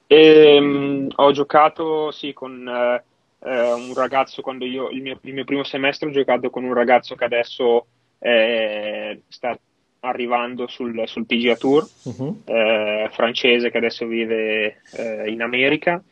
E, 0.07 0.59
um, 0.59 1.09
ho 1.15 1.33
giocato, 1.33 2.11
sì, 2.11 2.33
con 2.33 2.67
uh, 2.67 3.47
uh, 3.47 3.77
un 3.77 3.95
ragazzo, 3.95 4.43
quando 4.43 4.65
io, 4.65 4.89
il 4.89 5.03
mio, 5.03 5.19
il 5.21 5.35
mio, 5.35 5.45
primo 5.45 5.65
semestre 5.65 6.09
ho 6.09 6.13
giocato 6.13 6.49
con 6.51 6.65
un 6.65 6.73
ragazzo 6.73 7.15
che 7.15 7.25
adesso 7.25 7.87
eh, 8.19 9.21
sta 9.29 9.57
arrivando 10.01 10.67
sul, 10.67 11.03
sul 11.07 11.27
PGA 11.27 11.57
Tour 11.57 11.87
uh-huh. 12.03 12.43
eh, 12.45 13.09
francese 13.13 13.71
che 13.71 13.79
adesso 13.79 14.07
vive 14.07 14.81
eh, 14.93 15.31
in 15.31 15.43
America 15.43 16.03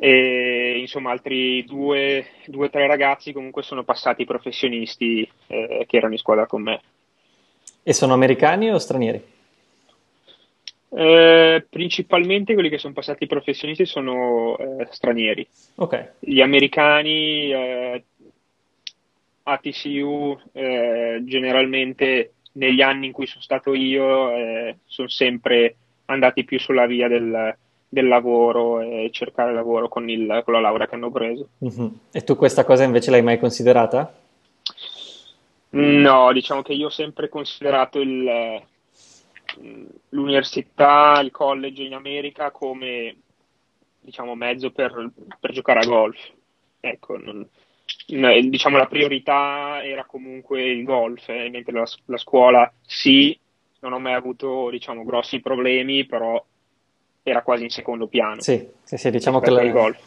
e 0.00 0.78
insomma 0.78 1.10
altri 1.10 1.64
due 1.64 2.24
o 2.52 2.70
tre 2.70 2.86
ragazzi 2.86 3.32
comunque 3.32 3.62
sono 3.62 3.82
passati 3.82 4.24
professionisti 4.24 5.28
eh, 5.48 5.84
che 5.88 5.96
erano 5.96 6.12
in 6.12 6.18
squadra 6.18 6.46
con 6.46 6.62
me. 6.62 6.80
E 7.82 7.92
sono 7.92 8.14
americani 8.14 8.70
o 8.70 8.78
stranieri? 8.78 9.22
Eh, 10.90 11.66
principalmente 11.68 12.54
quelli 12.54 12.68
che 12.68 12.78
sono 12.78 12.94
passati 12.94 13.26
professionisti 13.26 13.86
sono 13.86 14.56
eh, 14.56 14.86
stranieri. 14.90 15.46
Okay. 15.74 16.08
Gli 16.20 16.40
americani 16.40 17.50
eh, 17.50 18.04
a 19.42 19.58
TCU 19.58 20.38
generalmente 20.52 22.34
negli 22.58 22.82
anni 22.82 23.06
in 23.06 23.12
cui 23.12 23.26
sono 23.26 23.42
stato 23.42 23.72
io 23.72 24.30
eh, 24.32 24.78
sono 24.84 25.08
sempre 25.08 25.76
andati 26.06 26.44
più 26.44 26.58
sulla 26.58 26.86
via 26.86 27.06
del, 27.08 27.56
del 27.88 28.08
lavoro 28.08 28.80
e 28.80 29.10
cercare 29.12 29.54
lavoro 29.54 29.88
con, 29.88 30.08
il, 30.08 30.42
con, 30.44 30.54
la 30.54 30.60
laurea 30.60 30.86
che 30.86 30.94
hanno 30.96 31.10
preso. 31.10 31.48
Mm-hmm. 31.64 31.86
E 32.12 32.24
tu 32.24 32.36
questa 32.36 32.64
cosa 32.64 32.84
invece 32.84 33.10
l'hai 33.10 33.22
mai 33.22 33.38
considerata? 33.38 34.12
No, 35.70 36.32
diciamo 36.32 36.62
che 36.62 36.72
io 36.72 36.86
ho 36.86 36.90
sempre 36.90 37.28
considerato 37.28 38.00
il, 38.00 38.62
l'università, 40.08 41.20
il 41.22 41.30
college 41.30 41.82
in 41.82 41.94
America 41.94 42.50
come 42.50 43.14
diciamo, 44.00 44.34
mezzo 44.34 44.70
per, 44.70 45.10
per 45.38 45.52
giocare 45.52 45.80
a 45.80 45.86
golf. 45.86 46.18
Ecco, 46.80 47.18
non, 47.18 47.46
diciamo 48.06 48.76
la 48.76 48.86
priorità 48.86 49.82
era 49.82 50.04
comunque 50.04 50.62
il 50.62 50.84
golf, 50.84 51.28
eh, 51.28 51.48
mentre 51.50 51.72
la, 51.72 51.86
la, 52.06 52.16
scuola 52.16 52.70
sì, 52.86 53.38
non 53.80 53.92
ho 53.92 53.98
mai 53.98 54.14
avuto 54.14 54.70
diciamo 54.70 55.04
grossi 55.04 55.40
problemi, 55.40 56.04
però 56.06 56.42
era 57.22 57.42
quasi 57.42 57.64
in 57.64 57.70
secondo 57.70 58.06
piano. 58.06 58.40
Sì, 58.40 58.66
sì, 58.82 58.96
sì 58.96 59.10
diciamo 59.10 59.40
che 59.40 59.50
la, 59.50 59.62
il 59.62 59.72
golf. 59.72 59.98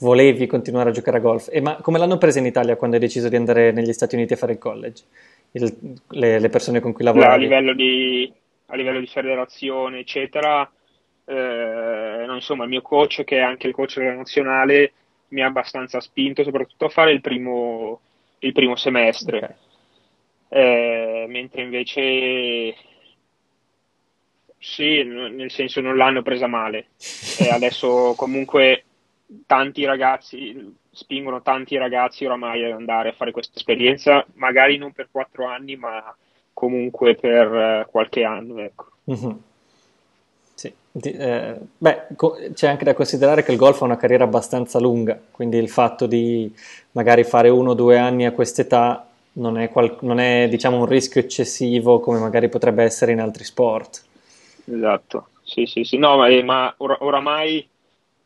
volevi 0.00 0.46
continuare 0.46 0.90
a 0.90 0.92
giocare 0.92 1.18
a 1.18 1.20
golf. 1.20 1.48
E 1.50 1.60
ma 1.60 1.76
come 1.76 1.98
l'hanno 1.98 2.18
presa 2.18 2.38
in 2.38 2.46
Italia 2.46 2.76
quando 2.76 2.96
hai 2.96 3.02
deciso 3.02 3.28
di 3.28 3.36
andare 3.36 3.72
negli 3.72 3.92
Stati 3.92 4.14
Uniti 4.14 4.32
a 4.32 4.36
fare 4.36 4.52
il 4.52 4.58
college? 4.58 5.04
Il, 5.52 6.00
le, 6.10 6.38
le, 6.38 6.48
persone 6.48 6.80
con 6.80 6.92
cui 6.92 7.04
lavoravi? 7.04 7.34
A 7.34 7.38
livello 7.38 7.72
di, 7.72 8.30
a 8.66 8.76
livello 8.76 9.00
di 9.00 9.06
federazione, 9.06 10.00
eccetera, 10.00 10.70
eh, 11.24 12.24
no, 12.26 12.34
insomma 12.34 12.64
il 12.64 12.70
mio 12.70 12.82
coach, 12.82 13.24
che 13.24 13.38
è 13.38 13.40
anche 13.40 13.66
il 13.66 13.74
coach 13.74 13.98
della 13.98 14.14
nazionale, 14.14 14.92
mi 15.28 15.42
ha 15.42 15.46
abbastanza 15.46 16.00
spinto 16.00 16.42
soprattutto 16.42 16.86
a 16.86 16.90
fare 16.90 17.12
il 17.12 17.20
primo, 17.20 18.00
il 18.40 18.52
primo 18.52 18.76
semestre, 18.76 19.58
okay. 20.48 20.62
eh, 20.62 21.26
mentre 21.28 21.62
invece 21.62 22.74
sì, 24.58 25.02
nel 25.04 25.50
senso 25.50 25.80
non 25.80 25.96
l'hanno 25.96 26.22
presa 26.22 26.46
male. 26.46 26.88
E 27.38 27.48
adesso 27.52 28.14
comunque 28.16 28.84
tanti 29.46 29.84
ragazzi 29.84 30.74
spingono 30.90 31.42
tanti 31.42 31.76
ragazzi 31.76 32.24
oramai 32.24 32.64
ad 32.64 32.72
andare 32.72 33.10
a 33.10 33.12
fare 33.12 33.30
questa 33.30 33.56
esperienza, 33.56 34.24
magari 34.34 34.78
non 34.78 34.92
per 34.92 35.08
quattro 35.10 35.46
anni, 35.46 35.76
ma 35.76 36.14
comunque 36.52 37.14
per 37.16 37.54
eh, 37.54 37.86
qualche 37.90 38.24
anno. 38.24 38.60
Ecco. 38.60 38.86
Mm-hmm. 39.10 39.36
Sì. 40.98 41.10
Eh, 41.10 41.54
beh, 41.76 42.06
co- 42.16 42.38
c'è 42.54 42.68
anche 42.68 42.84
da 42.84 42.94
considerare 42.94 43.42
che 43.42 43.52
il 43.52 43.58
golf 43.58 43.82
ha 43.82 43.84
una 43.84 43.96
carriera 43.96 44.24
abbastanza 44.24 44.78
lunga, 44.78 45.20
quindi 45.30 45.58
il 45.58 45.68
fatto 45.68 46.06
di 46.06 46.50
magari 46.92 47.24
fare 47.24 47.48
uno 47.48 47.70
o 47.70 47.74
due 47.74 47.98
anni 47.98 48.24
a 48.24 48.32
quest'età 48.32 49.06
non 49.32 49.58
è, 49.58 49.68
qual- 49.68 49.98
non 50.00 50.18
è 50.18 50.48
diciamo, 50.48 50.78
un 50.78 50.86
rischio 50.86 51.20
eccessivo 51.20 52.00
come 52.00 52.18
magari 52.18 52.48
potrebbe 52.48 52.82
essere 52.82 53.12
in 53.12 53.20
altri 53.20 53.44
sport. 53.44 54.04
Esatto, 54.64 55.28
sì, 55.42 55.66
sì, 55.66 55.84
sì. 55.84 55.98
No, 55.98 56.16
ma, 56.16 56.28
eh, 56.28 56.42
ma 56.42 56.72
or- 56.78 56.98
oramai 57.00 57.66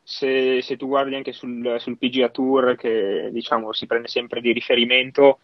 se, 0.02 0.62
se, 0.62 0.76
tu 0.76 0.86
guardi 0.86 1.14
anche 1.16 1.32
sul, 1.32 1.76
sul 1.78 1.98
PGA 1.98 2.28
Tour, 2.28 2.76
che 2.76 3.30
diciamo 3.32 3.72
si 3.72 3.86
prende 3.86 4.08
sempre 4.08 4.40
di 4.40 4.52
riferimento, 4.52 5.40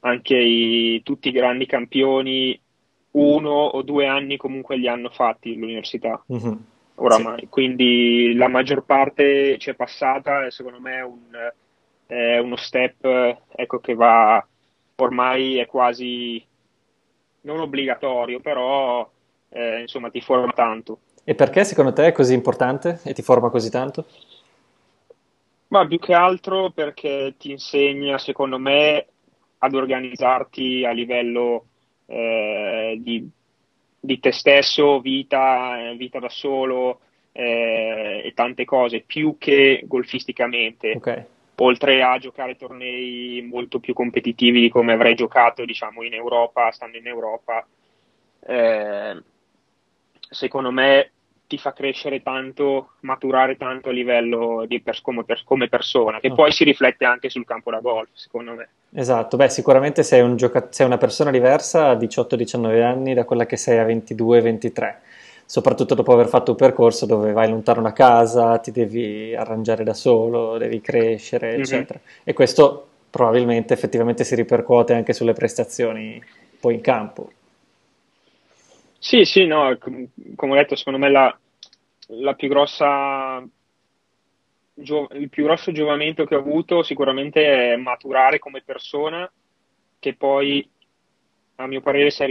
anche 0.00 0.36
i, 0.36 1.02
tutti 1.02 1.28
i 1.28 1.32
grandi 1.32 1.66
campioni 1.66 2.58
uno 3.12 3.50
o 3.50 3.82
due 3.82 4.06
anni 4.06 4.36
comunque 4.36 4.76
li 4.76 4.88
hanno 4.88 5.10
fatti 5.10 5.56
l'università. 5.56 6.22
Mm-hmm. 6.32 6.52
Oramai, 7.02 7.40
sì. 7.40 7.48
quindi 7.48 8.34
la 8.34 8.48
maggior 8.48 8.84
parte 8.84 9.56
ci 9.58 9.70
è 9.70 9.74
passata 9.74 10.44
e 10.44 10.50
secondo 10.50 10.80
me 10.80 10.96
è, 10.96 11.02
un, 11.02 11.52
è 12.06 12.38
uno 12.38 12.56
step 12.56 13.38
ecco, 13.54 13.78
che 13.80 13.94
va 13.94 14.46
ormai 14.96 15.56
è 15.56 15.66
quasi 15.66 16.44
non 17.42 17.60
obbligatorio, 17.60 18.40
però 18.40 19.08
eh, 19.48 19.80
insomma 19.80 20.10
ti 20.10 20.20
forma 20.20 20.52
tanto. 20.52 21.00
E 21.24 21.34
perché 21.34 21.64
secondo 21.64 21.92
te 21.92 22.08
è 22.08 22.12
così 22.12 22.34
importante 22.34 23.00
e 23.04 23.14
ti 23.14 23.22
forma 23.22 23.48
così 23.48 23.70
tanto? 23.70 24.06
Ma 25.68 25.86
più 25.86 25.98
che 25.98 26.12
altro 26.12 26.70
perché 26.70 27.34
ti 27.38 27.50
insegna, 27.50 28.18
secondo 28.18 28.58
me, 28.58 29.06
ad 29.58 29.74
organizzarti 29.74 30.84
a 30.84 30.90
livello 30.90 31.66
eh, 32.06 32.98
di, 33.00 33.26
di, 34.00 34.18
te 34.18 34.32
stesso, 34.32 35.00
vita, 35.00 35.92
vita 35.96 36.18
da 36.18 36.28
solo 36.28 37.00
eh, 37.32 38.22
e 38.24 38.32
tante 38.34 38.64
cose, 38.64 39.00
più 39.00 39.36
che 39.38 39.82
golfisticamente. 39.84 40.92
Okay. 40.96 41.24
Oltre 41.56 42.02
a 42.02 42.18
giocare 42.18 42.56
tornei 42.56 43.42
molto 43.42 43.80
più 43.80 43.92
competitivi 43.92 44.62
di 44.62 44.70
come 44.70 44.94
avrei 44.94 45.14
giocato, 45.14 45.64
diciamo, 45.64 46.02
in 46.02 46.14
Europa, 46.14 46.70
stando 46.70 46.96
in 46.96 47.06
Europa, 47.06 47.66
eh, 48.46 49.22
secondo 50.30 50.70
me 50.70 51.10
ti 51.50 51.58
fa 51.58 51.72
crescere 51.72 52.22
tanto, 52.22 52.90
maturare 53.00 53.56
tanto 53.56 53.88
a 53.88 53.92
livello 53.92 54.66
di 54.68 54.80
pers- 54.80 55.00
come, 55.00 55.24
per- 55.24 55.42
come, 55.42 55.68
persona, 55.68 56.20
che 56.20 56.28
okay. 56.28 56.36
poi 56.36 56.52
si 56.52 56.62
riflette 56.62 57.04
anche 57.04 57.28
sul 57.28 57.44
campo 57.44 57.72
da 57.72 57.80
golf, 57.80 58.10
secondo 58.12 58.52
me. 58.52 58.68
Esatto, 58.94 59.36
beh, 59.36 59.48
sicuramente 59.48 60.04
sei, 60.04 60.20
un 60.20 60.36
gioca- 60.36 60.68
sei 60.70 60.86
una 60.86 60.96
persona 60.96 61.32
diversa 61.32 61.88
a 61.88 61.94
18-19 61.96 62.82
anni 62.84 63.14
da 63.14 63.24
quella 63.24 63.46
che 63.46 63.56
sei 63.56 63.78
a 63.78 63.84
22-23, 63.84 64.94
soprattutto 65.44 65.96
dopo 65.96 66.12
aver 66.12 66.28
fatto 66.28 66.52
un 66.52 66.56
percorso 66.56 67.04
dove 67.04 67.32
vai 67.32 67.48
lontano 67.48 67.82
da 67.82 67.92
casa, 67.92 68.58
ti 68.58 68.70
devi 68.70 69.34
arrangiare 69.34 69.82
da 69.82 69.94
solo, 69.94 70.56
devi 70.56 70.80
crescere, 70.80 71.48
mm-hmm. 71.48 71.60
eccetera. 71.62 71.98
E 72.22 72.32
questo 72.32 72.86
probabilmente 73.10 73.74
effettivamente 73.74 74.22
si 74.22 74.36
ripercuote 74.36 74.94
anche 74.94 75.12
sulle 75.12 75.32
prestazioni 75.32 76.22
poi 76.60 76.74
in 76.74 76.80
campo. 76.80 77.32
Sì, 79.02 79.24
sì, 79.24 79.46
no, 79.46 79.78
come 79.78 80.52
ho 80.52 80.54
detto, 80.56 80.76
secondo 80.76 80.98
me 80.98 81.10
la, 81.10 81.38
la 82.08 82.34
più 82.34 82.48
grossa, 82.48 83.42
il 84.74 85.28
più 85.30 85.44
grosso 85.44 85.72
giovamento 85.72 86.26
che 86.26 86.34
ho 86.34 86.40
avuto 86.40 86.82
sicuramente 86.82 87.72
è 87.72 87.76
maturare 87.76 88.38
come 88.38 88.60
persona, 88.62 89.30
che 89.98 90.14
poi 90.14 90.68
a 91.56 91.66
mio 91.66 91.80
parere 91.80 92.10
si 92.10 92.22
è, 92.22 92.26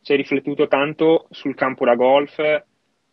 si 0.00 0.12
è 0.12 0.16
riflettuto 0.16 0.66
tanto 0.66 1.28
sul 1.30 1.54
campo 1.54 1.84
da 1.84 1.94
golf 1.94 2.38
eh, 2.40 2.64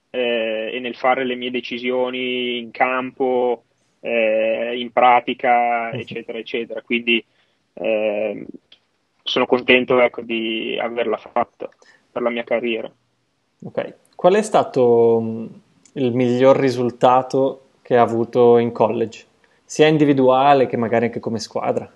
e 0.10 0.80
nel 0.80 0.96
fare 0.96 1.26
le 1.26 1.36
mie 1.36 1.52
decisioni 1.52 2.58
in 2.58 2.72
campo, 2.72 3.66
eh, 4.00 4.74
in 4.80 4.92
pratica, 4.92 5.92
eccetera, 5.92 6.40
eccetera. 6.40 6.82
Quindi 6.82 7.24
eh, 7.74 8.46
sono 9.22 9.46
contento 9.46 10.00
ecco, 10.02 10.22
di 10.22 10.76
averla 10.82 11.18
fatta 11.18 11.70
per 12.14 12.22
la 12.22 12.30
mia 12.30 12.44
carriera. 12.44 12.90
Ok, 13.66 13.96
qual 14.16 14.36
è 14.36 14.42
stato 14.42 15.20
mm, 15.20 15.46
il 15.94 16.14
miglior 16.14 16.56
risultato 16.56 17.70
che 17.82 17.98
ha 17.98 18.02
avuto 18.02 18.60
in 18.60 18.72
college, 18.72 19.26
sia 19.66 19.88
individuale 19.88 20.68
che 20.68 20.78
magari 20.78 21.06
anche 21.06 21.20
come 21.20 21.40
squadra? 21.40 21.92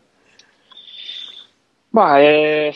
Ma 1.89 2.19
è... 2.19 2.73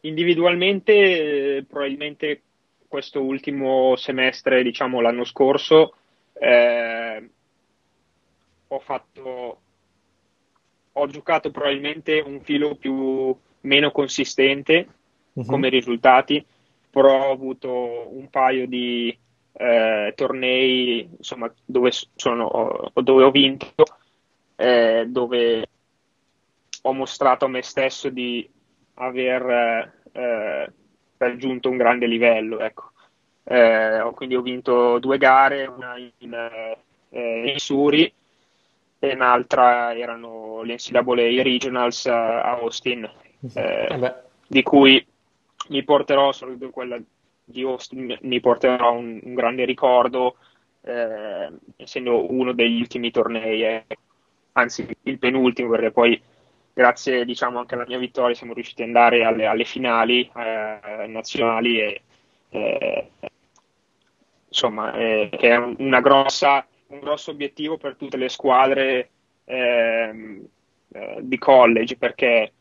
individualmente, 0.00 1.56
eh, 1.56 1.64
probabilmente 1.64 2.42
questo 2.88 3.22
ultimo 3.22 3.96
semestre, 3.96 4.62
diciamo 4.62 5.00
l'anno 5.00 5.24
scorso, 5.24 5.94
eh, 6.34 7.30
ho 8.68 8.78
fatto 8.80 9.58
ho 10.96 11.06
giocato 11.06 11.50
probabilmente 11.50 12.20
un 12.20 12.40
filo 12.40 12.74
più 12.76 13.36
meno 13.64 13.90
consistente 13.90 14.86
uh-huh. 15.32 15.44
come 15.44 15.68
risultati, 15.68 16.44
però 16.90 17.28
ho 17.28 17.32
avuto 17.32 18.08
un 18.12 18.28
paio 18.30 18.66
di 18.66 19.16
eh, 19.52 20.12
tornei 20.16 21.08
insomma, 21.16 21.52
dove, 21.64 21.90
sono, 22.14 22.90
dove 22.94 23.24
ho 23.24 23.30
vinto, 23.30 23.84
eh, 24.56 25.04
dove 25.08 25.68
ho 26.82 26.92
mostrato 26.92 27.44
a 27.44 27.48
me 27.48 27.62
stesso 27.62 28.08
di 28.10 28.48
aver 28.94 29.92
eh, 30.12 30.72
raggiunto 31.16 31.70
un 31.70 31.76
grande 31.76 32.06
livello. 32.06 32.60
Ecco. 32.60 32.90
Eh, 33.44 34.10
quindi 34.14 34.36
ho 34.36 34.42
vinto 34.42 34.98
due 34.98 35.18
gare, 35.18 35.66
una 35.66 35.96
in, 36.18 36.32
eh, 37.10 37.50
in 37.50 37.58
Suri 37.58 38.12
e 38.98 39.14
un'altra 39.14 39.94
erano 39.94 40.62
le 40.62 40.74
NCAA 40.74 41.42
Regionals 41.42 42.06
a 42.06 42.58
Austin, 42.58 43.08
eh, 43.54 44.14
di 44.46 44.62
cui 44.62 45.04
mi 45.68 45.84
porterò, 45.84 46.32
solo 46.32 46.56
quella 46.70 46.98
di 47.44 47.62
Austin, 47.62 48.16
mi 48.22 48.40
porterò 48.40 48.92
un, 48.92 49.20
un 49.22 49.34
grande 49.34 49.64
ricordo, 49.64 50.36
eh, 50.82 51.50
essendo 51.76 52.30
uno 52.32 52.52
degli 52.52 52.80
ultimi 52.80 53.10
tornei, 53.10 53.64
eh, 53.64 53.84
anzi 54.52 54.86
il 55.02 55.18
penultimo, 55.18 55.70
perché 55.70 55.90
poi 55.90 56.22
grazie 56.72 57.24
diciamo, 57.24 57.58
anche 57.58 57.74
alla 57.74 57.86
mia 57.86 57.98
vittoria 57.98 58.34
siamo 58.34 58.52
riusciti 58.52 58.82
ad 58.82 58.88
andare 58.88 59.24
alle, 59.24 59.46
alle 59.46 59.64
finali 59.64 60.30
eh, 60.34 61.06
nazionali 61.06 61.80
e 61.80 62.00
eh, 62.50 63.10
insomma 64.48 64.92
che 64.92 65.28
è 65.30 65.56
una 65.56 66.00
grossa 66.00 66.64
un 66.94 67.00
grosso 67.00 67.30
obiettivo 67.30 67.76
per 67.76 67.96
tutte 67.96 68.16
le 68.16 68.28
squadre 68.28 69.10
ehm, 69.44 70.46
eh, 70.92 71.18
di 71.22 71.38
college 71.38 71.96
perché 71.96 72.52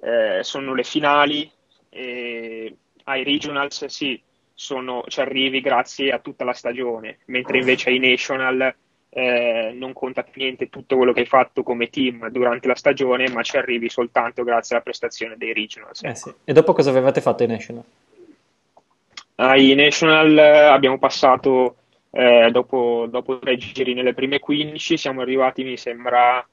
eh, 0.00 0.42
sono 0.42 0.74
le 0.74 0.84
finali 0.84 1.50
e 1.88 2.76
ai 3.04 3.24
regionals 3.24 3.84
sì, 3.86 4.20
sono, 4.54 5.04
ci 5.06 5.20
arrivi 5.20 5.60
grazie 5.60 6.12
a 6.12 6.18
tutta 6.18 6.44
la 6.44 6.52
stagione, 6.52 7.18
mentre 7.26 7.58
invece 7.58 7.90
ai 7.90 7.98
national 7.98 8.74
eh, 9.12 9.72
non 9.74 9.92
conta 9.92 10.24
niente 10.34 10.68
tutto 10.68 10.96
quello 10.96 11.12
che 11.12 11.20
hai 11.20 11.26
fatto 11.26 11.62
come 11.62 11.88
team 11.88 12.28
durante 12.28 12.68
la 12.68 12.74
stagione, 12.74 13.28
ma 13.30 13.42
ci 13.42 13.56
arrivi 13.56 13.88
soltanto 13.88 14.44
grazie 14.44 14.74
alla 14.74 14.84
prestazione 14.84 15.36
dei 15.36 15.52
regionals. 15.52 16.04
Eh 16.04 16.14
sì. 16.14 16.32
E 16.44 16.52
dopo 16.52 16.72
cosa 16.72 16.90
avevate 16.90 17.20
fatto 17.20 17.42
ai 17.42 17.48
national? 17.48 17.84
Ai 19.36 19.74
national 19.74 20.36
eh, 20.36 20.66
abbiamo 20.66 20.98
passato 20.98 21.76
eh, 22.10 22.50
dopo, 22.50 23.06
dopo, 23.08 23.38
tre 23.38 23.56
giri 23.56 23.94
nelle 23.94 24.14
prime 24.14 24.38
15 24.38 24.96
siamo 24.96 25.22
arrivati, 25.22 25.64
mi 25.64 25.76
sembra, 25.76 26.46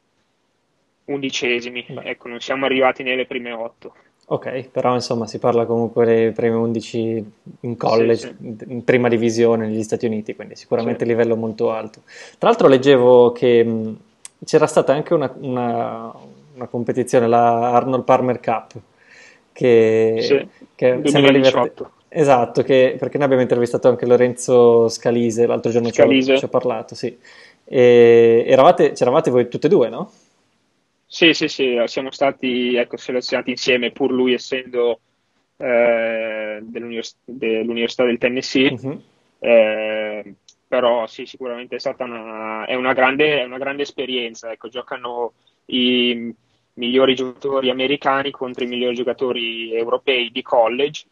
undicesimi. 1.08 1.86
Beh. 1.88 2.02
Ecco, 2.04 2.28
non 2.28 2.40
siamo 2.40 2.66
arrivati 2.66 3.04
nelle 3.04 3.26
prime 3.26 3.52
8. 3.52 3.94
Ok, 4.30 4.70
però 4.72 4.94
insomma 4.94 5.26
si 5.26 5.40
parla 5.40 5.66
comunque 5.66 6.06
dei 6.06 6.32
primi 6.34 6.56
11 6.56 7.32
in 7.62 7.78
college, 7.78 8.36
sì, 8.38 8.56
sì. 8.58 8.66
in 8.74 8.84
prima 8.84 9.08
divisione 9.08 9.68
negli 9.68 9.84
Stati 9.84 10.06
Uniti, 10.06 10.36
quindi 10.36 10.58
sicuramente 10.58 11.06
sì. 11.06 11.10
livello 11.10 11.38
molto 11.38 11.72
alto. 11.72 12.02
Tra 12.38 12.50
l'altro 12.50 12.68
leggevo 12.68 13.32
che 13.32 13.64
mh, 13.64 13.98
c'era 14.44 14.68
stata 14.68 14.92
anche 14.92 15.14
una, 15.14 15.34
una, 15.40 16.14
una, 16.56 16.68
competizione, 16.68 17.26
la 17.26 17.72
Arnold 17.72 18.04
Palmer 18.04 18.42
Cup, 18.42 18.74
che, 19.54 20.50
che 20.76 21.02
sembra 21.06 21.32
divertente. 21.32 21.96
Esatto, 22.10 22.64
che, 22.64 22.96
perché 23.00 23.16
noi 23.16 23.26
abbiamo 23.26 23.44
intervistato 23.44 23.88
anche 23.88 24.06
Lorenzo 24.06 24.90
Scalise, 24.90 25.46
l'altro 25.46 25.72
giorno 25.72 25.90
Scalise. 25.90 26.26
Ci, 26.26 26.32
ho, 26.32 26.38
ci 26.40 26.46
ho 26.46 26.50
parlato, 26.50 26.96
sì. 26.96 27.18
E 27.64 28.44
eravate, 28.46 28.92
c'eravate 28.92 29.32
voi 29.32 29.48
tutte 29.48 29.68
e 29.68 29.70
due, 29.70 29.88
no? 29.88 30.12
Sì, 31.10 31.34
sì, 31.34 31.48
sì, 31.48 31.82
siamo 31.86 32.12
stati 32.12 32.76
ecco, 32.76 32.98
selezionati 32.98 33.52
insieme, 33.52 33.92
pur 33.92 34.12
lui 34.12 34.34
essendo 34.34 35.00
eh, 35.56 36.60
dell'univers- 36.62 37.18
dell'Università 37.24 38.04
del 38.04 38.18
Tennessee, 38.18 38.72
uh-huh. 38.72 39.02
eh, 39.40 40.36
però 40.68 41.08
sì, 41.08 41.26
sicuramente 41.26 41.78
è 41.78 41.80
stata 41.80 42.04
una, 42.04 42.66
è 42.66 42.76
una, 42.76 42.94
grande, 42.94 43.40
è 43.40 43.46
una 43.46 43.58
grande 43.58 43.84
esperienza, 43.84 44.52
ecco, 44.52 44.68
giocano 44.68 45.34
i 45.68 46.34
migliori 46.74 47.16
giocatori 47.16 47.70
americani 47.70 48.30
contro 48.32 48.66
i 48.66 48.68
migliori 48.68 48.94
giocatori 48.94 49.74
europei 49.74 50.30
di 50.30 50.42
college 50.42 51.06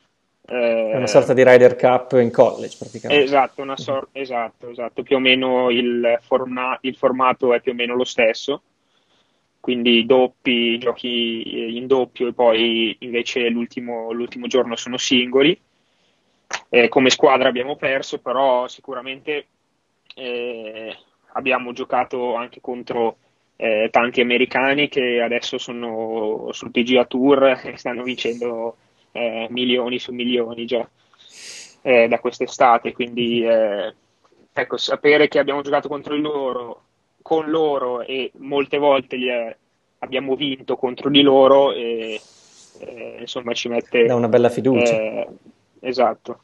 eh, 0.48 0.92
è 0.92 0.96
una 0.96 1.08
sorta 1.08 1.34
di 1.34 1.44
Ryder 1.44 1.76
Cup 1.76 2.12
in 2.14 2.32
college 2.32 2.76
praticamente. 2.78 3.24
Esatto, 3.24 3.64
sor- 3.76 4.10
esatto, 4.12 4.70
esatto, 4.70 5.02
più 5.02 5.16
o 5.16 5.20
meno 5.20 5.72
il, 5.72 6.20
forma- 6.22 6.78
il, 6.82 6.96
formato 6.96 7.54
è 7.54 7.62
più 7.62 7.72
o 7.72 7.76
meno 7.76 7.96
lo 7.96 8.04
stesso, 8.04 8.62
quindi 9.66 10.06
doppi, 10.06 10.78
giochi 10.78 11.76
in 11.76 11.88
doppio 11.88 12.28
e 12.28 12.34
poi 12.34 12.96
invece 13.00 13.50
l'ultimo, 13.50 14.12
l'ultimo 14.12 14.46
giorno 14.46 14.76
sono 14.76 14.96
singoli. 14.96 15.60
Eh, 16.70 16.88
come 16.88 17.10
squadra 17.10 17.50
abbiamo 17.50 17.76
perso, 17.76 18.20
però 18.20 18.68
sicuramente 18.68 19.48
eh, 20.14 20.96
abbiamo 21.34 21.74
giocato 21.74 22.36
anche 22.36 22.62
contro 22.62 23.18
eh, 23.56 23.88
tanti 23.90 24.22
americani 24.22 24.88
che 24.88 25.20
adesso 25.20 25.58
sono 25.58 26.50
sul 26.52 26.70
PGA 26.70 27.06
Tour 27.06 27.60
e 27.64 27.76
stanno 27.78 28.04
vincendo 28.04 28.78
eh, 29.14 29.48
milioni 29.50 29.98
su 29.98 30.14
milioni 30.14 30.66
già 30.68 30.88
eh, 31.82 32.08
da 32.08 32.20
quest'estate, 32.20 32.94
quindi 32.94 33.44
eh, 33.44 33.96
ecco, 34.54 34.78
sapere 34.78 35.28
che 35.28 35.40
abbiamo 35.40 35.64
giocato 35.64 35.88
contro 35.88 36.16
loro, 36.16 36.84
con 37.26 37.50
loro 37.50 38.02
e 38.02 38.30
molte 38.38 38.78
volte 38.78 39.16
li, 39.16 39.28
eh, 39.28 39.58
abbiamo 39.98 40.36
vinto 40.36 40.76
contro 40.76 41.10
di 41.10 41.24
loro 41.24 41.74
e 41.74 42.22
eh, 42.80 43.18
insomma 43.20 43.52
ci 43.54 43.68
mette... 43.68 44.06
Da 44.06 44.14
una 44.14 44.28
bella 44.28 44.50
fiducia. 44.50 44.94
Eh, 44.94 45.28
esatto. 45.80 46.40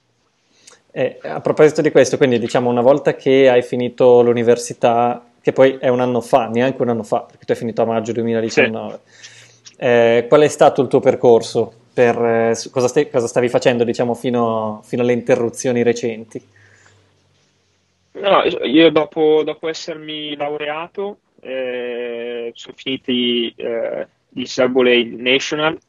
Eh, 0.89 1.19
a 1.21 1.39
proposito 1.39 1.83
di 1.83 1.91
questo, 1.91 2.17
quindi 2.17 2.39
diciamo 2.39 2.67
una 2.67 2.81
volta 2.81 3.15
che 3.15 3.47
hai 3.47 3.61
finito 3.61 4.23
l'università, 4.23 5.23
che 5.39 5.53
poi 5.53 5.77
è 5.79 5.87
un 5.87 5.99
anno 5.99 6.19
fa, 6.19 6.47
neanche 6.47 6.81
un 6.81 6.89
anno 6.89 7.03
fa, 7.03 7.21
perché 7.21 7.45
tu 7.45 7.51
hai 7.51 7.57
finito 7.59 7.83
a 7.83 7.85
maggio 7.85 8.11
2019, 8.13 8.99
sì. 9.03 9.75
eh, 9.77 10.25
qual 10.27 10.41
è 10.41 10.47
stato 10.47 10.81
il 10.81 10.87
tuo 10.87 10.99
percorso? 10.99 11.73
per 11.93 12.15
eh, 12.17 12.55
cosa, 12.71 12.87
stai, 12.87 13.09
cosa, 13.09 13.27
stavi 13.27 13.49
facendo 13.49 13.83
diciamo, 13.83 14.13
fino, 14.13 14.81
fino, 14.83 15.01
alle 15.01 15.13
interruzioni 15.13 15.83
recenti? 15.83 16.41
No, 18.13 18.43
io 18.43 18.91
dopo, 18.91 19.41
dopo 19.43 19.69
essermi 19.69 20.35
laureato 20.35 21.19
eh, 21.39 22.51
sono 22.53 22.75
finiti 22.75 23.53
eh, 23.55 24.07
gli 24.29 24.45
Subway 24.45 25.15
National, 25.15 25.79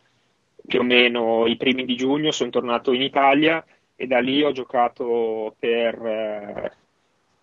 più 0.67 0.81
o 0.81 0.85
meno 0.85 1.47
i 1.47 1.57
primi 1.57 1.85
di 1.85 1.97
giugno, 1.97 2.31
sono 2.31 2.51
tornato 2.51 2.93
in 2.93 3.03
Italia 3.03 3.65
e 3.97 4.07
da 4.07 4.21
lì 4.21 4.43
ho 4.43 4.53
giocato 4.53 5.55
per 5.59 5.95
eh, 6.07 6.73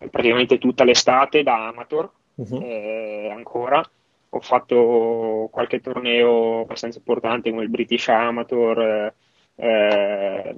praticamente 0.09 0.57
tutta 0.57 0.83
l'estate 0.83 1.43
da 1.43 1.67
amateur 1.67 2.09
uh-huh. 2.35 3.29
ancora 3.31 3.83
ho 4.31 4.39
fatto 4.41 5.49
qualche 5.51 5.79
torneo 5.79 6.61
abbastanza 6.61 6.99
importante 6.99 7.49
come 7.49 7.63
il 7.63 7.69
British 7.69 8.09
Amateur, 8.09 9.11
eh, 9.55 10.57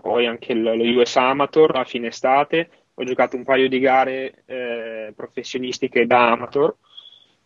poi 0.00 0.26
anche 0.26 0.54
lo 0.54 0.72
US 0.72 1.16
Amateur 1.16 1.76
a 1.76 1.84
fine 1.84 2.08
estate. 2.08 2.70
Ho 2.98 3.04
giocato 3.04 3.36
un 3.36 3.44
paio 3.44 3.68
di 3.68 3.78
gare 3.78 4.42
eh, 4.46 5.12
professionistiche 5.14 6.06
da 6.06 6.30
amateur 6.32 6.74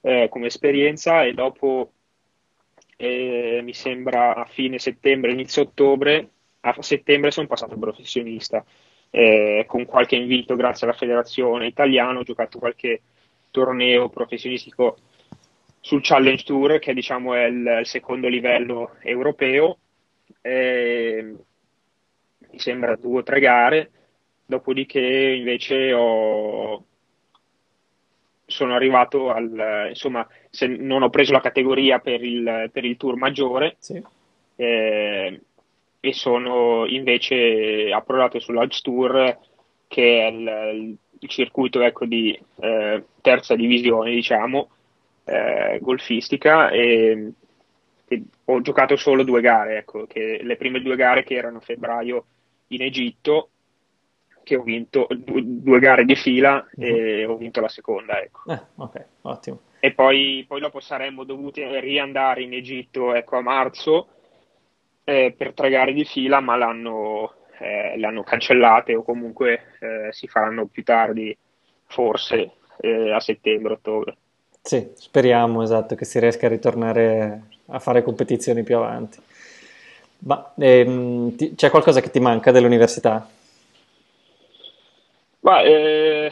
eh, 0.01 0.29
come 0.31 0.47
esperienza 0.47 1.25
e 1.25 1.35
dopo 1.35 1.93
eh, 2.97 3.61
mi 3.63 3.75
sembra 3.75 4.37
a 4.37 4.45
fine 4.45 4.79
settembre, 4.79 5.33
inizio 5.33 5.63
ottobre, 5.63 6.31
a 6.61 6.83
settembre 6.83 7.31
sono 7.31 7.49
passato 7.49 7.77
professionista. 7.77 8.65
Eh, 9.13 9.65
con 9.67 9.87
qualche 9.87 10.15
invito 10.15 10.55
grazie 10.55 10.87
alla 10.87 10.97
federazione 10.97 11.67
italiana 11.67 12.21
ho 12.21 12.23
giocato 12.23 12.61
qualche 12.61 13.01
torneo 13.51 14.09
professionistico 14.09 14.99
sul 15.81 16.01
Challenge 16.01 16.45
Tour, 16.45 16.79
che 16.79 16.95
diciamo 16.95 17.35
è 17.35 17.47
il, 17.47 17.79
il 17.81 17.87
secondo 17.87 18.29
livello 18.29 18.97
europeo. 19.01 19.79
E, 20.41 21.35
mi 22.53 22.59
sembra 22.59 22.95
due 22.97 23.19
o 23.19 23.23
tre 23.23 23.41
gare, 23.41 23.91
dopodiché 24.51 25.01
invece 25.01 25.93
ho, 25.95 26.85
sono 28.45 28.75
arrivato 28.75 29.31
al 29.31 29.87
insomma, 29.89 30.27
se 30.51 30.67
non 30.67 31.03
ho 31.03 31.09
preso 31.09 31.33
la 31.33 31.41
categoria 31.41 32.01
per 32.01 32.23
il, 32.23 32.69
per 32.73 32.85
il 32.85 32.97
tour 32.97 33.17
maggiore 33.17 33.77
sì. 33.79 34.03
eh, 34.57 35.41
e 36.01 36.13
sono 36.13 36.87
invece 36.87 37.91
approdato 37.93 38.41
sull'Odge 38.41 38.81
Tour 38.83 39.39
che 39.87 40.27
è 40.27 40.31
il, 40.31 40.97
il 41.21 41.29
circuito 41.29 41.81
ecco, 41.83 42.05
di 42.05 42.39
eh, 42.61 43.05
terza 43.21 43.55
divisione 43.55 44.11
diciamo 44.11 44.69
eh, 45.25 45.79
golfistica 45.81 46.71
e 46.71 47.33
ho 48.47 48.61
giocato 48.61 48.97
solo 48.97 49.23
due 49.23 49.41
gare, 49.41 49.79
ecco, 49.79 50.07
che 50.07 50.41
le 50.43 50.57
prime 50.57 50.81
due 50.81 50.97
gare 50.97 51.23
che 51.23 51.35
erano 51.35 51.59
a 51.59 51.61
febbraio 51.61 52.25
in 52.69 52.83
Egitto, 52.83 53.51
che 54.43 54.57
ho 54.57 54.63
vinto 54.63 55.07
due, 55.11 55.43
due 55.45 55.79
gare 55.79 56.05
di 56.05 56.17
fila 56.17 56.55
uh-huh. 56.57 56.85
e 56.85 57.25
ho 57.25 57.37
vinto 57.37 57.61
la 57.61 57.69
seconda, 57.69 58.21
ecco. 58.21 58.51
Eh, 58.51 58.61
ok, 58.77 59.05
ottimo. 59.23 59.61
E 59.81 59.93
poi, 59.93 60.45
poi, 60.47 60.61
dopo 60.61 60.81
saremmo 60.81 61.25
dovuti 61.25 61.65
riandare 61.81 62.43
in 62.43 62.53
Egitto, 62.53 63.15
ecco, 63.15 63.37
a 63.37 63.43
marzo 63.43 64.09
eh, 65.05 65.35
per 65.37 65.55
tre 65.55 65.71
gare 65.71 65.93
di 65.93 66.05
fila, 66.05 66.41
ma 66.41 66.57
l'hanno, 66.57 67.35
eh, 67.59 67.97
le 67.97 68.07
hanno 68.07 68.23
cancellate 68.23 68.95
o 68.95 69.03
comunque 69.03 69.77
eh, 69.81 70.13
si 70.13 70.27
faranno 70.27 70.67
più 70.67 70.83
tardi, 70.85 71.37
forse 71.87 72.53
eh, 72.81 73.13
a 73.13 73.21
settembre-ottobre. 73.21 74.17
Sì, 74.63 74.91
speriamo 74.95 75.63
esatto 75.63 75.95
che 75.95 76.05
si 76.05 76.19
riesca 76.19 76.47
a 76.47 76.51
ritornare 76.51 77.43
a 77.73 77.79
fare 77.79 78.03
competizioni 78.03 78.63
più 78.63 78.77
avanti. 78.77 79.19
Ma 80.19 80.53
ehm, 80.59 81.35
ti, 81.37 81.55
c'è 81.55 81.71
qualcosa 81.71 82.01
che 82.01 82.11
ti 82.11 82.21
manca 82.21 82.51
dell'università? 82.51 83.27
Ma, 85.41 85.63
eh, 85.63 86.31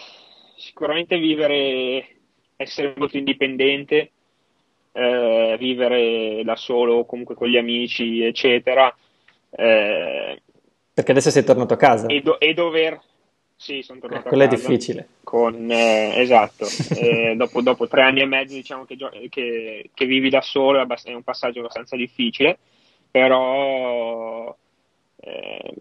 sicuramente 0.57 1.19
vivere, 1.19 2.17
essere 2.57 2.95
molto 2.97 3.17
indipendente, 3.17 4.11
eh, 4.93 5.57
vivere 5.59 6.43
da 6.45 6.57
solo 6.57 6.95
o 6.95 7.07
comunque 7.07 7.35
con 7.35 7.49
gli 7.49 7.57
amici, 7.57 8.23
eccetera. 8.23 8.95
Eh, 9.51 10.43
Perché 10.93 11.11
adesso 11.13 11.31
sei 11.31 11.45
tornato 11.45 11.75
a 11.75 11.77
casa. 11.77 12.07
E, 12.09 12.21
do- 12.21 12.41
e 12.41 12.53
dover, 12.55 13.01
sì, 13.55 13.83
sono 13.83 14.01
tornato 14.01 14.27
eh, 14.27 14.29
quello 14.29 14.45
è 14.45 14.49
difficile. 14.49 15.09
Con, 15.25 15.71
eh, 15.71 16.21
esatto, 16.21 16.67
eh, 16.97 17.35
dopo, 17.37 17.61
dopo, 17.61 17.89
tre 17.89 18.03
anni 18.03 18.21
e 18.21 18.27
mezzo 18.27 18.55
diciamo 18.55 18.85
che, 18.85 18.97
che, 19.29 19.91
che 19.93 20.07
vivi 20.07 20.31
da 20.31 20.41
solo 20.41 20.79
è, 20.79 20.83
abbast- 20.83 21.09
è, 21.09 21.15
un 21.15 21.23
passaggio 21.23 21.61
abbastanza 21.61 21.97
difficile, 21.97 22.59
però 23.11 24.55
eh, 25.17 25.75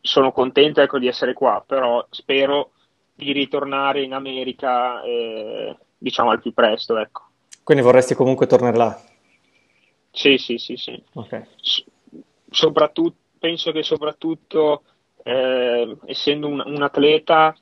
sono 0.00 0.32
contento 0.32 0.80
ecco, 0.80 0.98
di 0.98 1.06
essere 1.06 1.32
qua, 1.32 1.62
però 1.66 2.06
spero 2.10 2.72
di 3.14 3.32
ritornare 3.32 4.02
in 4.02 4.12
America 4.12 5.02
eh, 5.02 5.76
diciamo 5.96 6.30
al 6.30 6.40
più 6.40 6.52
presto. 6.52 6.96
Ecco. 6.98 7.22
Quindi 7.64 7.82
vorresti 7.82 8.14
comunque 8.14 8.46
tornare 8.46 8.76
là? 8.76 9.00
Sì, 10.10 10.38
sì, 10.38 10.58
sì, 10.58 10.76
sì. 10.76 11.02
Okay. 11.12 11.44
S- 11.60 11.84
soprattutto, 12.50 13.16
penso 13.38 13.72
che 13.72 13.82
soprattutto 13.82 14.82
eh, 15.22 15.96
essendo 16.06 16.48
un, 16.48 16.62
un, 16.64 16.82
atleta, 16.82 17.54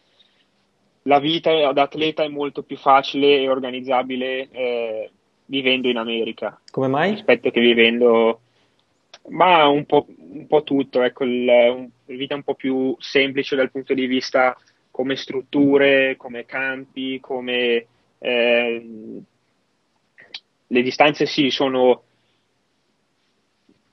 la 1.02 1.18
vita 1.18 1.72
da 1.72 1.82
atleta 1.82 2.22
è 2.22 2.28
molto 2.28 2.62
più 2.62 2.76
facile 2.76 3.38
e 3.38 3.48
organizzabile 3.48 4.48
eh, 4.50 5.10
vivendo 5.46 5.88
in 5.88 5.96
America. 5.96 6.60
Come 6.70 6.88
mai? 6.88 7.10
Rispetto 7.10 7.50
che 7.50 7.60
vivendo, 7.60 8.40
ma 9.28 9.66
un 9.66 9.84
po', 9.86 10.06
un 10.08 10.46
po 10.46 10.62
tutto, 10.62 11.02
ecco, 11.02 11.24
il, 11.24 11.90
vita 12.04 12.34
un 12.34 12.42
po' 12.42 12.54
più 12.54 12.94
semplice 12.98 13.56
dal 13.56 13.70
punto 13.70 13.94
di 13.94 14.06
vista 14.06 14.56
come 14.90 15.16
strutture, 15.16 16.16
come 16.16 16.44
campi, 16.44 17.20
come 17.20 17.86
eh, 18.18 18.86
le 20.68 20.82
distanze 20.82 21.26
sì 21.26 21.50
sono, 21.50 22.02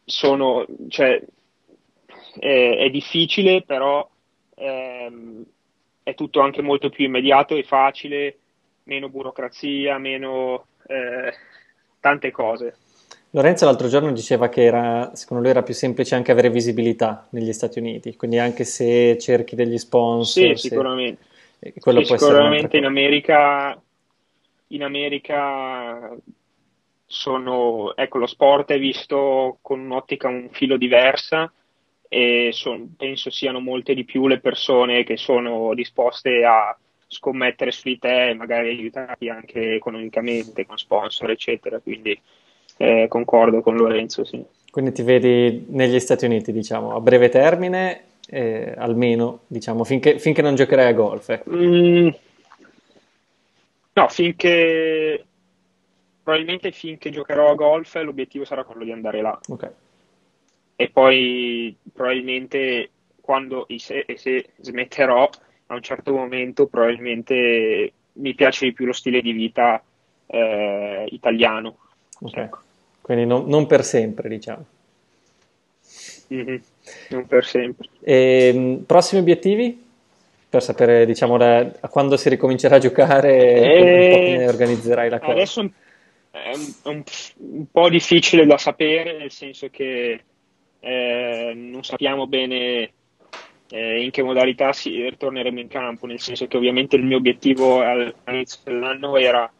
sono 0.05 0.65
cioè, 0.87 1.21
è, 2.39 2.75
è 2.77 2.89
difficile, 2.89 3.63
però 3.63 4.09
ehm, 4.55 5.43
è 6.03 6.13
tutto 6.15 6.41
anche 6.41 6.61
molto 6.61 6.89
più 6.89 7.05
immediato 7.05 7.55
e 7.55 7.63
facile, 7.63 8.37
meno 8.83 9.09
burocrazia, 9.09 9.97
meno 9.97 10.67
eh, 10.87 11.33
tante 11.99 12.31
cose. 12.31 12.77
Lorenzo 13.35 13.65
l'altro 13.65 13.87
giorno 13.87 14.11
diceva 14.11 14.47
che 14.47 14.61
era, 14.61 15.09
secondo 15.15 15.41
lui 15.41 15.51
era 15.51 15.63
più 15.63 15.73
semplice 15.73 16.13
anche 16.13 16.31
avere 16.31 16.51
visibilità 16.51 17.27
negli 17.31 17.51
Stati 17.51 17.79
Uniti, 17.79 18.15
quindi 18.15 18.37
anche 18.37 18.63
se 18.63 19.17
cerchi 19.17 19.55
degli 19.55 19.79
sponsor. 19.79 20.55
Sì, 20.55 20.69
sicuramente. 20.69 21.23
Se... 21.59 21.73
Quello 21.79 22.03
sì, 22.03 22.15
sicuramente 22.15 22.77
in 22.77 22.85
America, 22.85 23.81
in 24.67 24.83
America 24.83 26.15
sono, 27.07 27.95
ecco, 27.95 28.19
lo 28.19 28.27
sport 28.27 28.71
è 28.71 28.77
visto 28.77 29.57
con 29.61 29.79
un'ottica 29.79 30.27
un 30.27 30.49
filo 30.51 30.77
diversa 30.77 31.51
e 32.07 32.49
son, 32.51 32.95
penso 32.95 33.31
siano 33.31 33.59
molte 33.59 33.95
di 33.95 34.03
più 34.03 34.27
le 34.27 34.41
persone 34.41 35.03
che 35.03 35.17
sono 35.17 35.73
disposte 35.73 36.45
a 36.45 36.77
scommettere 37.07 37.71
su 37.71 37.87
di 37.87 37.97
te 37.97 38.29
e 38.29 38.35
magari 38.35 38.69
aiutarti 38.69 39.27
anche 39.27 39.73
economicamente 39.73 40.67
con 40.67 40.77
sponsor, 40.77 41.31
eccetera. 41.31 41.79
Quindi 41.79 42.19
eh, 42.77 43.07
concordo 43.07 43.61
con 43.61 43.75
Lorenzo, 43.75 44.23
sì. 44.23 44.43
Quindi 44.69 44.91
ti 44.91 45.03
vedi 45.03 45.65
negli 45.69 45.99
Stati 45.99 46.25
Uniti, 46.25 46.51
diciamo, 46.51 46.95
a 46.95 46.99
breve 46.99 47.29
termine, 47.29 48.03
eh, 48.27 48.73
almeno, 48.75 49.41
diciamo, 49.47 49.83
finché, 49.83 50.17
finché, 50.17 50.41
non 50.41 50.55
giocherai 50.55 50.87
a 50.87 50.93
golf? 50.93 51.29
Eh. 51.29 51.43
Mm, 51.49 52.09
no, 53.93 54.07
finché 54.09 55.25
probabilmente 56.23 56.71
finché 56.71 57.09
giocherò 57.11 57.51
a 57.51 57.55
golf 57.55 57.93
l'obiettivo 58.01 58.45
sarà 58.45 58.63
quello 58.63 58.83
di 58.83 58.91
andare 58.91 59.21
là. 59.21 59.37
Okay. 59.47 59.69
E 60.75 60.89
poi 60.89 61.75
probabilmente 61.91 62.89
quando 63.21 63.67
e 63.67 63.79
se, 63.79 64.03
e 64.07 64.17
se 64.17 64.49
smetterò 64.59 65.29
a 65.67 65.75
un 65.75 65.81
certo 65.81 66.13
momento 66.13 66.67
probabilmente 66.67 67.93
mi 68.13 68.33
piace 68.33 68.65
di 68.65 68.73
più 68.73 68.85
lo 68.85 68.93
stile 68.93 69.21
di 69.21 69.31
vita 69.33 69.83
eh, 70.27 71.05
italiano. 71.09 71.77
Okay. 72.23 72.43
Ecco. 72.43 72.59
Quindi 73.01 73.25
non, 73.25 73.47
non, 73.47 73.67
per 73.67 73.83
sempre, 73.83 74.29
diciamo. 74.29 74.65
Mm-hmm. 76.33 76.55
Non 77.09 77.27
per 77.27 77.45
sempre. 77.45 77.87
E, 78.01 78.51
ehm, 78.53 78.83
prossimi 78.85 79.21
obiettivi? 79.21 79.81
Per 80.49 80.63
sapere, 80.63 81.05
diciamo, 81.05 81.37
da, 81.37 81.69
quando 81.89 82.15
si 82.15 82.29
ricomincerà 82.29 82.75
a 82.75 82.79
giocare 82.79 83.35
e 83.37 84.11
come 84.13 84.47
organizzerai 84.47 85.09
la 85.09 85.19
cosa? 85.19 85.31
Adesso 85.31 85.71
è 86.31 86.51
un, 86.53 86.73
un, 86.83 87.03
un, 87.37 87.65
po' 87.71 87.89
difficile 87.89 88.45
da 88.45 88.57
sapere, 88.57 89.17
nel 89.17 89.31
senso 89.31 89.67
che 89.69 90.21
eh, 90.79 91.51
non 91.55 91.83
sappiamo 91.83 92.27
bene 92.27 92.91
eh, 93.69 94.03
in 94.03 94.11
che 94.11 94.21
modalità 94.21 94.71
si, 94.73 95.09
ritorneremo 95.09 95.59
in 95.59 95.67
campo, 95.67 96.05
nel 96.05 96.19
senso 96.19 96.45
che 96.45 96.55
ovviamente 96.55 96.95
il 96.95 97.03
mio 97.03 97.17
obiettivo 97.17 97.81
all'inizio 97.81 98.59
dell'anno 98.63 99.17
era 99.17 99.51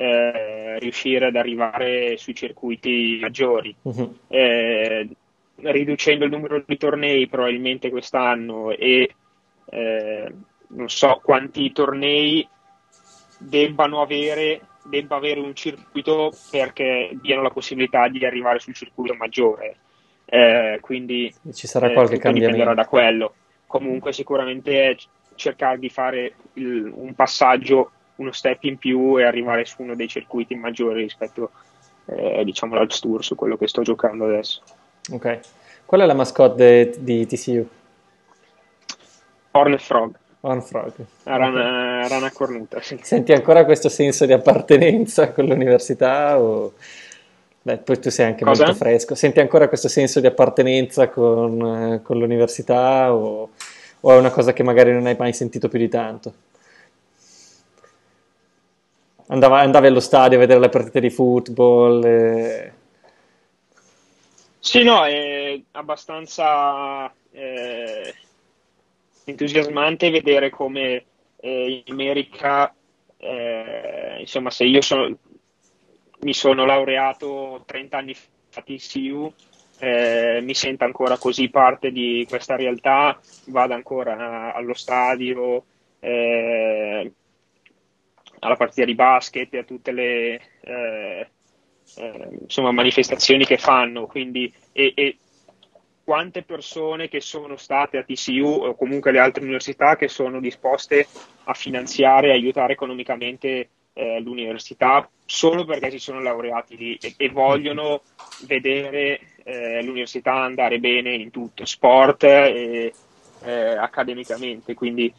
eh, 0.00 0.78
riuscire 0.78 1.26
ad 1.26 1.36
arrivare 1.36 2.16
sui 2.16 2.34
circuiti 2.34 3.18
maggiori. 3.20 3.74
Uh-huh. 3.82 4.16
riducendo 5.56 6.24
il 6.24 6.30
numero 6.30 6.62
di 6.64 6.76
tornei 6.78 7.28
probabilmente 7.28 7.90
quest'anno 7.90 8.70
e 8.70 9.14
eh, 9.66 10.34
non 10.68 10.88
so 10.88 11.20
quanti 11.22 11.70
tornei 11.72 12.48
debbano 13.38 14.00
avere 14.00 14.62
debba 14.84 15.16
avere 15.16 15.40
un 15.40 15.54
circuito 15.54 16.32
perché 16.50 17.10
diano 17.20 17.42
la 17.42 17.50
possibilità 17.50 18.08
di 18.08 18.24
arrivare 18.24 18.58
sul 18.58 18.74
circuito 18.74 19.14
maggiore. 19.14 19.76
Eh, 20.24 20.78
quindi 20.80 21.32
ci 21.52 21.66
sarà 21.66 21.92
qualche 21.92 22.14
eh, 22.14 22.18
cambiamento 22.18 22.72
da 22.72 22.86
quello. 22.86 23.34
Comunque, 23.66 24.12
sicuramente 24.12 24.96
cercare 25.34 25.78
di 25.78 25.90
fare 25.90 26.34
il, 26.54 26.90
un 26.94 27.14
passaggio, 27.14 27.90
uno 28.20 28.32
step 28.32 28.64
in 28.64 28.76
più 28.78 29.18
e 29.18 29.24
arrivare 29.24 29.64
su 29.64 29.82
uno 29.82 29.94
dei 29.94 30.08
circuiti 30.08 30.54
maggiori 30.54 31.02
rispetto 31.02 31.50
eh, 32.04 32.44
diciamo 32.44 32.76
al 32.76 32.88
tour 32.88 33.24
su 33.24 33.34
quello 33.34 33.56
che 33.56 33.66
sto 33.66 33.82
giocando 33.82 34.26
adesso. 34.26 34.62
Ok, 35.10 35.40
qual 35.86 36.02
è 36.02 36.06
la 36.06 36.14
mascotte 36.14 36.94
di 36.98 37.26
TCU? 37.26 37.66
Hornet 39.52 39.80
Frog. 39.80 40.14
One 40.42 40.60
Frog. 40.60 40.92
Rana, 41.24 42.08
rana 42.08 42.30
cornuta, 42.30 42.80
sì. 42.80 42.98
Senti 43.02 43.32
ancora 43.32 43.64
questo 43.64 43.88
senso 43.88 44.24
di 44.24 44.32
appartenenza 44.32 45.32
con 45.32 45.46
l'università 45.46 46.40
o... 46.40 46.72
Beh, 47.62 47.76
poi 47.78 47.98
tu 47.98 48.08
sei 48.10 48.24
anche 48.24 48.42
Cosa? 48.42 48.64
molto 48.64 48.78
fresco. 48.78 49.14
Senti 49.14 49.40
ancora 49.40 49.68
questo 49.68 49.88
senso 49.88 50.18
di 50.20 50.26
appartenenza 50.26 51.10
con, 51.10 52.00
con 52.02 52.18
l'università 52.18 53.12
o, 53.12 53.50
o, 54.00 54.12
è 54.12 54.16
una 54.16 54.30
cosa 54.30 54.54
che 54.54 54.62
magari 54.62 54.92
non 54.92 55.04
hai 55.04 55.16
mai 55.18 55.34
sentito 55.34 55.68
più 55.68 55.78
di 55.78 55.88
tanto? 55.88 56.32
Andava, 59.30 59.60
andavi 59.60 59.86
allo 59.86 60.00
stadio 60.00 60.36
a 60.36 60.40
vedere 60.40 60.60
le 60.60 60.68
partite 60.68 61.00
di 61.00 61.10
football? 61.10 62.04
E... 62.04 62.72
Sì, 64.58 64.82
no, 64.82 65.04
è 65.04 65.60
abbastanza... 65.72 67.12
Eh 67.32 68.14
entusiasmante 69.30 70.10
vedere 70.10 70.50
come 70.50 71.04
eh, 71.36 71.82
in 71.86 71.92
America, 71.92 72.72
eh, 73.16 74.16
insomma, 74.20 74.50
se 74.50 74.64
io 74.64 74.80
sono, 74.80 75.16
mi 76.20 76.34
sono 76.34 76.64
laureato 76.66 77.62
30 77.66 77.96
anni 77.96 78.14
fa 78.14 78.60
a 78.60 78.62
TCU, 78.62 79.32
eh, 79.78 80.40
mi 80.42 80.54
sento 80.54 80.84
ancora 80.84 81.16
così 81.16 81.48
parte 81.48 81.90
di 81.90 82.26
questa 82.28 82.56
realtà, 82.56 83.18
vado 83.46 83.74
ancora 83.74 84.52
allo 84.52 84.74
stadio, 84.74 85.64
eh, 86.00 87.12
alla 88.40 88.56
partita 88.56 88.84
di 88.84 88.94
basket, 88.94 89.54
a 89.54 89.62
tutte 89.62 89.92
le, 89.92 90.40
eh, 90.60 91.28
eh, 91.96 92.28
insomma, 92.40 92.72
manifestazioni 92.72 93.44
che 93.44 93.56
fanno, 93.56 94.06
quindi, 94.06 94.52
e, 94.72 94.92
e, 94.94 95.16
quante 96.02 96.42
persone 96.42 97.08
che 97.08 97.20
sono 97.20 97.56
state 97.56 97.96
a 97.96 98.02
TCU 98.02 98.44
o 98.44 98.74
comunque 98.74 99.12
le 99.12 99.20
altre 99.20 99.44
università 99.44 99.94
che 99.94 100.08
sono 100.08 100.40
disposte 100.40 101.06
a 101.44 101.54
finanziare 101.54 102.28
e 102.28 102.32
aiutare 102.32 102.72
economicamente 102.72 103.68
eh, 103.92 104.20
l'università 104.20 105.08
solo 105.24 105.64
perché 105.64 105.90
si 105.90 105.98
sono 106.00 106.20
laureati 106.20 106.76
lì 106.76 106.98
e, 107.00 107.14
e 107.16 107.28
vogliono 107.28 108.02
vedere 108.46 109.20
eh, 109.44 109.82
l'università 109.82 110.34
andare 110.34 110.80
bene 110.80 111.14
in 111.14 111.30
tutto, 111.30 111.64
sport 111.64 112.24
e 112.24 112.92
eh, 113.42 113.76
accademicamente, 113.76 114.74
quindi 114.74 115.12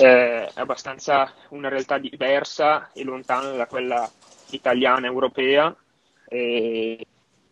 eh, 0.00 0.46
è 0.46 0.60
abbastanza 0.60 1.32
una 1.50 1.68
realtà 1.68 1.98
diversa 1.98 2.90
e 2.92 3.04
lontana 3.04 3.50
da 3.50 3.66
quella 3.66 4.10
italiana 4.50 5.06
europea 5.06 5.74
e, 6.28 7.06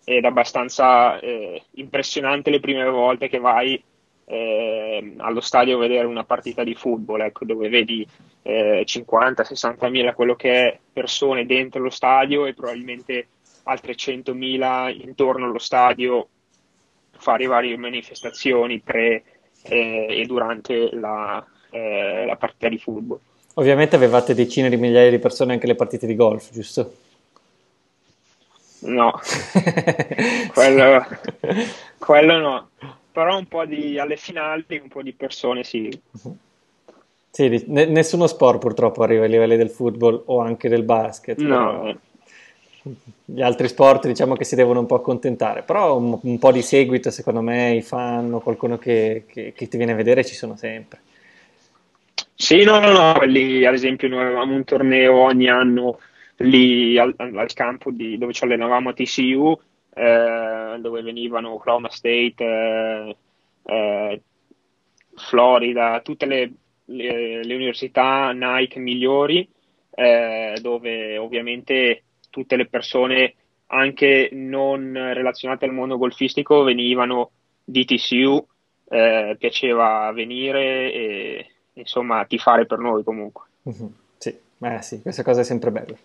ed 0.04 0.24
abbastanza 0.24 1.18
eh, 1.18 1.62
impressionante 1.72 2.50
le 2.50 2.60
prime 2.60 2.88
volte 2.88 3.28
che 3.28 3.38
vai 3.38 3.82
eh, 4.24 5.14
allo 5.18 5.40
stadio 5.40 5.76
a 5.76 5.80
vedere 5.80 6.06
una 6.06 6.24
partita 6.24 6.64
di 6.64 6.74
football, 6.74 7.20
ecco, 7.20 7.44
dove 7.44 7.68
vedi 7.68 8.06
eh, 8.42 8.84
50-60 8.86 9.90
mila 9.90 10.14
quello 10.14 10.34
che 10.36 10.50
è 10.50 10.78
persone 10.92 11.46
dentro 11.46 11.80
lo 11.80 11.90
stadio 11.90 12.46
e 12.46 12.54
probabilmente 12.54 13.28
altre 13.64 13.94
100 13.94 14.34
mila 14.34 14.88
intorno 14.90 15.46
allo 15.46 15.58
stadio 15.58 16.28
fare 17.18 17.46
varie 17.46 17.76
manifestazioni 17.76 18.80
pre 18.80 19.22
eh, 19.62 20.06
e 20.08 20.24
durante 20.26 20.90
la, 20.92 21.44
eh, 21.76 22.24
la 22.26 22.36
partita 22.36 22.68
di 22.68 22.78
football. 22.78 23.18
Ovviamente 23.54 23.96
avevate 23.96 24.34
decine 24.34 24.68
di 24.68 24.76
migliaia 24.76 25.10
di 25.10 25.18
persone 25.18 25.52
anche 25.52 25.66
le 25.66 25.74
partite 25.74 26.06
di 26.06 26.14
golf, 26.14 26.50
giusto? 26.52 26.94
No, 28.80 29.18
quello, 30.52 31.06
quello, 31.98 32.38
no, 32.38 32.68
però 33.10 33.38
un 33.38 33.46
po' 33.46 33.64
di 33.64 33.98
alle 33.98 34.16
finali, 34.16 34.64
un 34.82 34.88
po' 34.88 35.02
di 35.02 35.12
persone 35.12 35.64
sì. 35.64 36.00
Sì, 37.30 37.64
nessuno 37.66 38.26
sport 38.26 38.58
purtroppo 38.58 39.02
arriva 39.02 39.24
ai 39.24 39.30
livelli 39.30 39.56
del 39.56 39.70
football 39.70 40.22
o 40.26 40.40
anche 40.40 40.68
del 40.68 40.84
basket. 40.84 41.38
No. 41.38 41.98
Gli 43.24 43.42
altri 43.42 43.68
sport 43.68 44.06
diciamo 44.06 44.36
che 44.36 44.44
si 44.44 44.54
devono 44.54 44.80
un 44.80 44.86
po' 44.86 44.94
accontentare, 44.94 45.62
però 45.62 45.96
un, 45.96 46.18
un 46.22 46.38
po' 46.38 46.52
di 46.52 46.62
seguito 46.62 47.10
secondo 47.10 47.40
me 47.40 47.74
i 47.74 47.82
fan 47.82 48.32
o 48.32 48.40
qualcuno 48.40 48.78
che, 48.78 49.24
che, 49.26 49.52
che 49.52 49.68
ti 49.68 49.76
viene 49.76 49.92
a 49.92 49.96
vedere 49.96 50.24
ci 50.24 50.34
sono 50.34 50.56
sempre. 50.56 51.00
Sì, 52.38 52.64
no, 52.64 52.78
no, 52.80 52.90
no, 52.92 53.14
quelli 53.14 53.64
ad 53.64 53.72
esempio 53.74 54.08
noi 54.08 54.24
avevamo 54.24 54.54
un 54.54 54.64
torneo 54.64 55.14
ogni 55.16 55.48
anno 55.48 55.98
lì 56.38 56.98
al, 56.98 57.14
al 57.16 57.52
campo 57.54 57.90
di, 57.90 58.18
dove 58.18 58.32
ci 58.34 58.44
allenavamo 58.44 58.90
a 58.90 58.92
TCU, 58.92 59.58
eh, 59.94 60.76
dove 60.78 61.02
venivano 61.02 61.52
Oklahoma 61.54 61.88
State, 61.88 62.44
eh, 62.44 63.16
eh, 63.64 64.22
Florida, 65.14 66.00
tutte 66.02 66.26
le, 66.26 66.52
le, 66.84 67.42
le, 67.42 67.54
università 67.54 68.30
Nike 68.32 68.78
migliori, 68.80 69.48
eh, 69.94 70.58
dove 70.60 71.16
ovviamente 71.16 72.04
tutte 72.30 72.56
le 72.56 72.66
persone 72.66 73.34
anche 73.68 74.28
non 74.32 74.92
relazionate 74.92 75.64
al 75.64 75.72
mondo 75.72 75.96
golfistico 75.96 76.62
venivano 76.64 77.30
di 77.64 77.84
TCU, 77.86 78.46
eh, 78.90 79.36
piaceva 79.38 80.12
venire 80.12 80.92
e 80.92 81.46
insomma 81.76 82.24
tifare 82.24 82.66
per 82.66 82.78
noi 82.78 83.02
comunque. 83.02 83.44
Mm-hmm. 83.68 83.90
Sì, 84.18 84.38
eh, 84.60 84.82
sì, 84.82 85.02
questa 85.02 85.22
cosa 85.22 85.40
è 85.40 85.44
sempre 85.44 85.70
bella. 85.70 85.96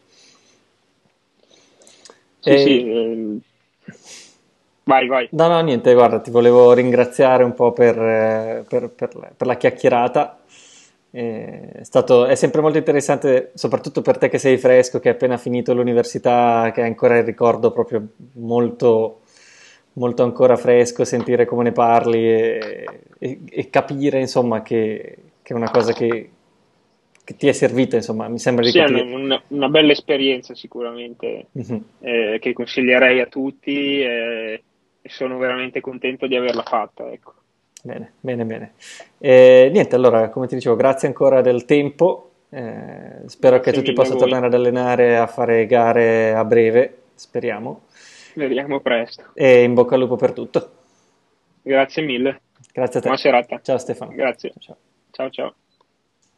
Sì, 2.39 2.49
e... 2.49 2.57
sì. 2.57 2.91
Eh... 2.91 3.39
Vai, 4.83 5.07
vai. 5.07 5.27
No, 5.31 5.47
no, 5.47 5.61
niente, 5.61 5.93
guarda, 5.93 6.19
ti 6.19 6.31
volevo 6.31 6.73
ringraziare 6.73 7.43
un 7.43 7.53
po' 7.53 7.71
per, 7.71 7.97
eh, 7.97 8.65
per, 8.67 8.89
per, 8.89 9.33
per 9.37 9.47
la 9.47 9.55
chiacchierata. 9.55 10.39
È, 11.11 11.81
stato, 11.83 12.25
è, 12.25 12.35
sempre 12.35 12.61
molto 12.61 12.77
interessante, 12.77 13.51
soprattutto 13.53 14.01
per 14.01 14.17
te 14.17 14.27
che 14.29 14.37
sei 14.37 14.57
fresco, 14.57 14.99
che 14.99 15.09
hai 15.09 15.15
appena 15.15 15.37
finito 15.37 15.73
l'università, 15.73 16.71
che 16.73 16.81
hai 16.81 16.87
ancora 16.87 17.17
il 17.17 17.23
ricordo 17.23 17.71
proprio 17.71 18.05
molto, 18.33 19.21
molto 19.93 20.23
ancora 20.23 20.55
fresco, 20.55 21.05
sentire 21.05 21.45
come 21.45 21.63
ne 21.63 21.71
parli 21.73 22.25
e, 22.25 22.85
e, 23.19 23.39
e 23.49 23.69
capire, 23.69 24.19
insomma, 24.19 24.61
che, 24.61 25.17
che, 25.51 25.53
è 25.53 25.53
una 25.53 25.69
cosa 25.69 25.93
che, 25.93 26.29
che 27.23 27.35
ti 27.35 27.47
è 27.47 27.51
servita, 27.51 27.95
insomma, 27.97 28.27
mi 28.27 28.39
sembra 28.39 28.63
di 28.63 28.71
sì, 28.71 28.79
capire. 28.79 29.05
Sì, 29.05 29.13
una, 29.13 29.41
una, 29.47 29.69
bella 29.69 29.91
esperienza 29.91 30.55
sicuramente, 30.55 31.47
mm-hmm. 31.57 31.81
eh, 31.99 32.37
che 32.39 32.53
consiglierei 32.53 33.19
a 33.19 33.25
tutti 33.25 34.01
eh, 34.01 34.63
e 35.01 35.09
sono 35.09 35.37
veramente 35.37 35.81
contento 35.81 36.27
di 36.27 36.35
averla 36.35 36.63
fatta, 36.63 37.11
ecco. 37.11 37.33
Bene, 37.83 38.13
bene, 38.19 38.45
bene. 38.45 38.73
Eh, 39.17 39.69
niente, 39.71 39.95
allora, 39.95 40.29
come 40.29 40.47
ti 40.47 40.55
dicevo, 40.55 40.75
grazie 40.75 41.07
ancora 41.07 41.41
del 41.41 41.65
tempo. 41.65 42.27
Eh, 42.49 43.21
spero 43.27 43.55
grazie 43.55 43.71
che 43.71 43.77
tu 43.77 43.83
ti 43.83 43.93
possa 43.93 44.15
tornare 44.15 44.47
ad 44.47 44.53
allenare 44.53 45.17
a 45.17 45.25
fare 45.25 45.65
gare 45.65 46.33
a 46.33 46.43
breve, 46.45 46.97
speriamo. 47.15 47.83
Vediamo 48.35 48.79
presto. 48.81 49.31
E 49.33 49.63
in 49.63 49.73
bocca 49.73 49.95
al 49.95 50.01
lupo 50.01 50.15
per 50.15 50.31
tutto. 50.31 50.71
Grazie 51.63 52.03
mille. 52.03 52.41
Grazie 52.71 52.99
a 52.99 53.01
te. 53.01 53.07
Buona 53.07 53.17
serata. 53.17 53.59
Ciao 53.61 53.77
Stefano. 53.77 54.11
Grazie. 54.11 54.53
ciao. 54.59 54.77
Ciao. 55.13 55.29
ciao. 55.29 55.70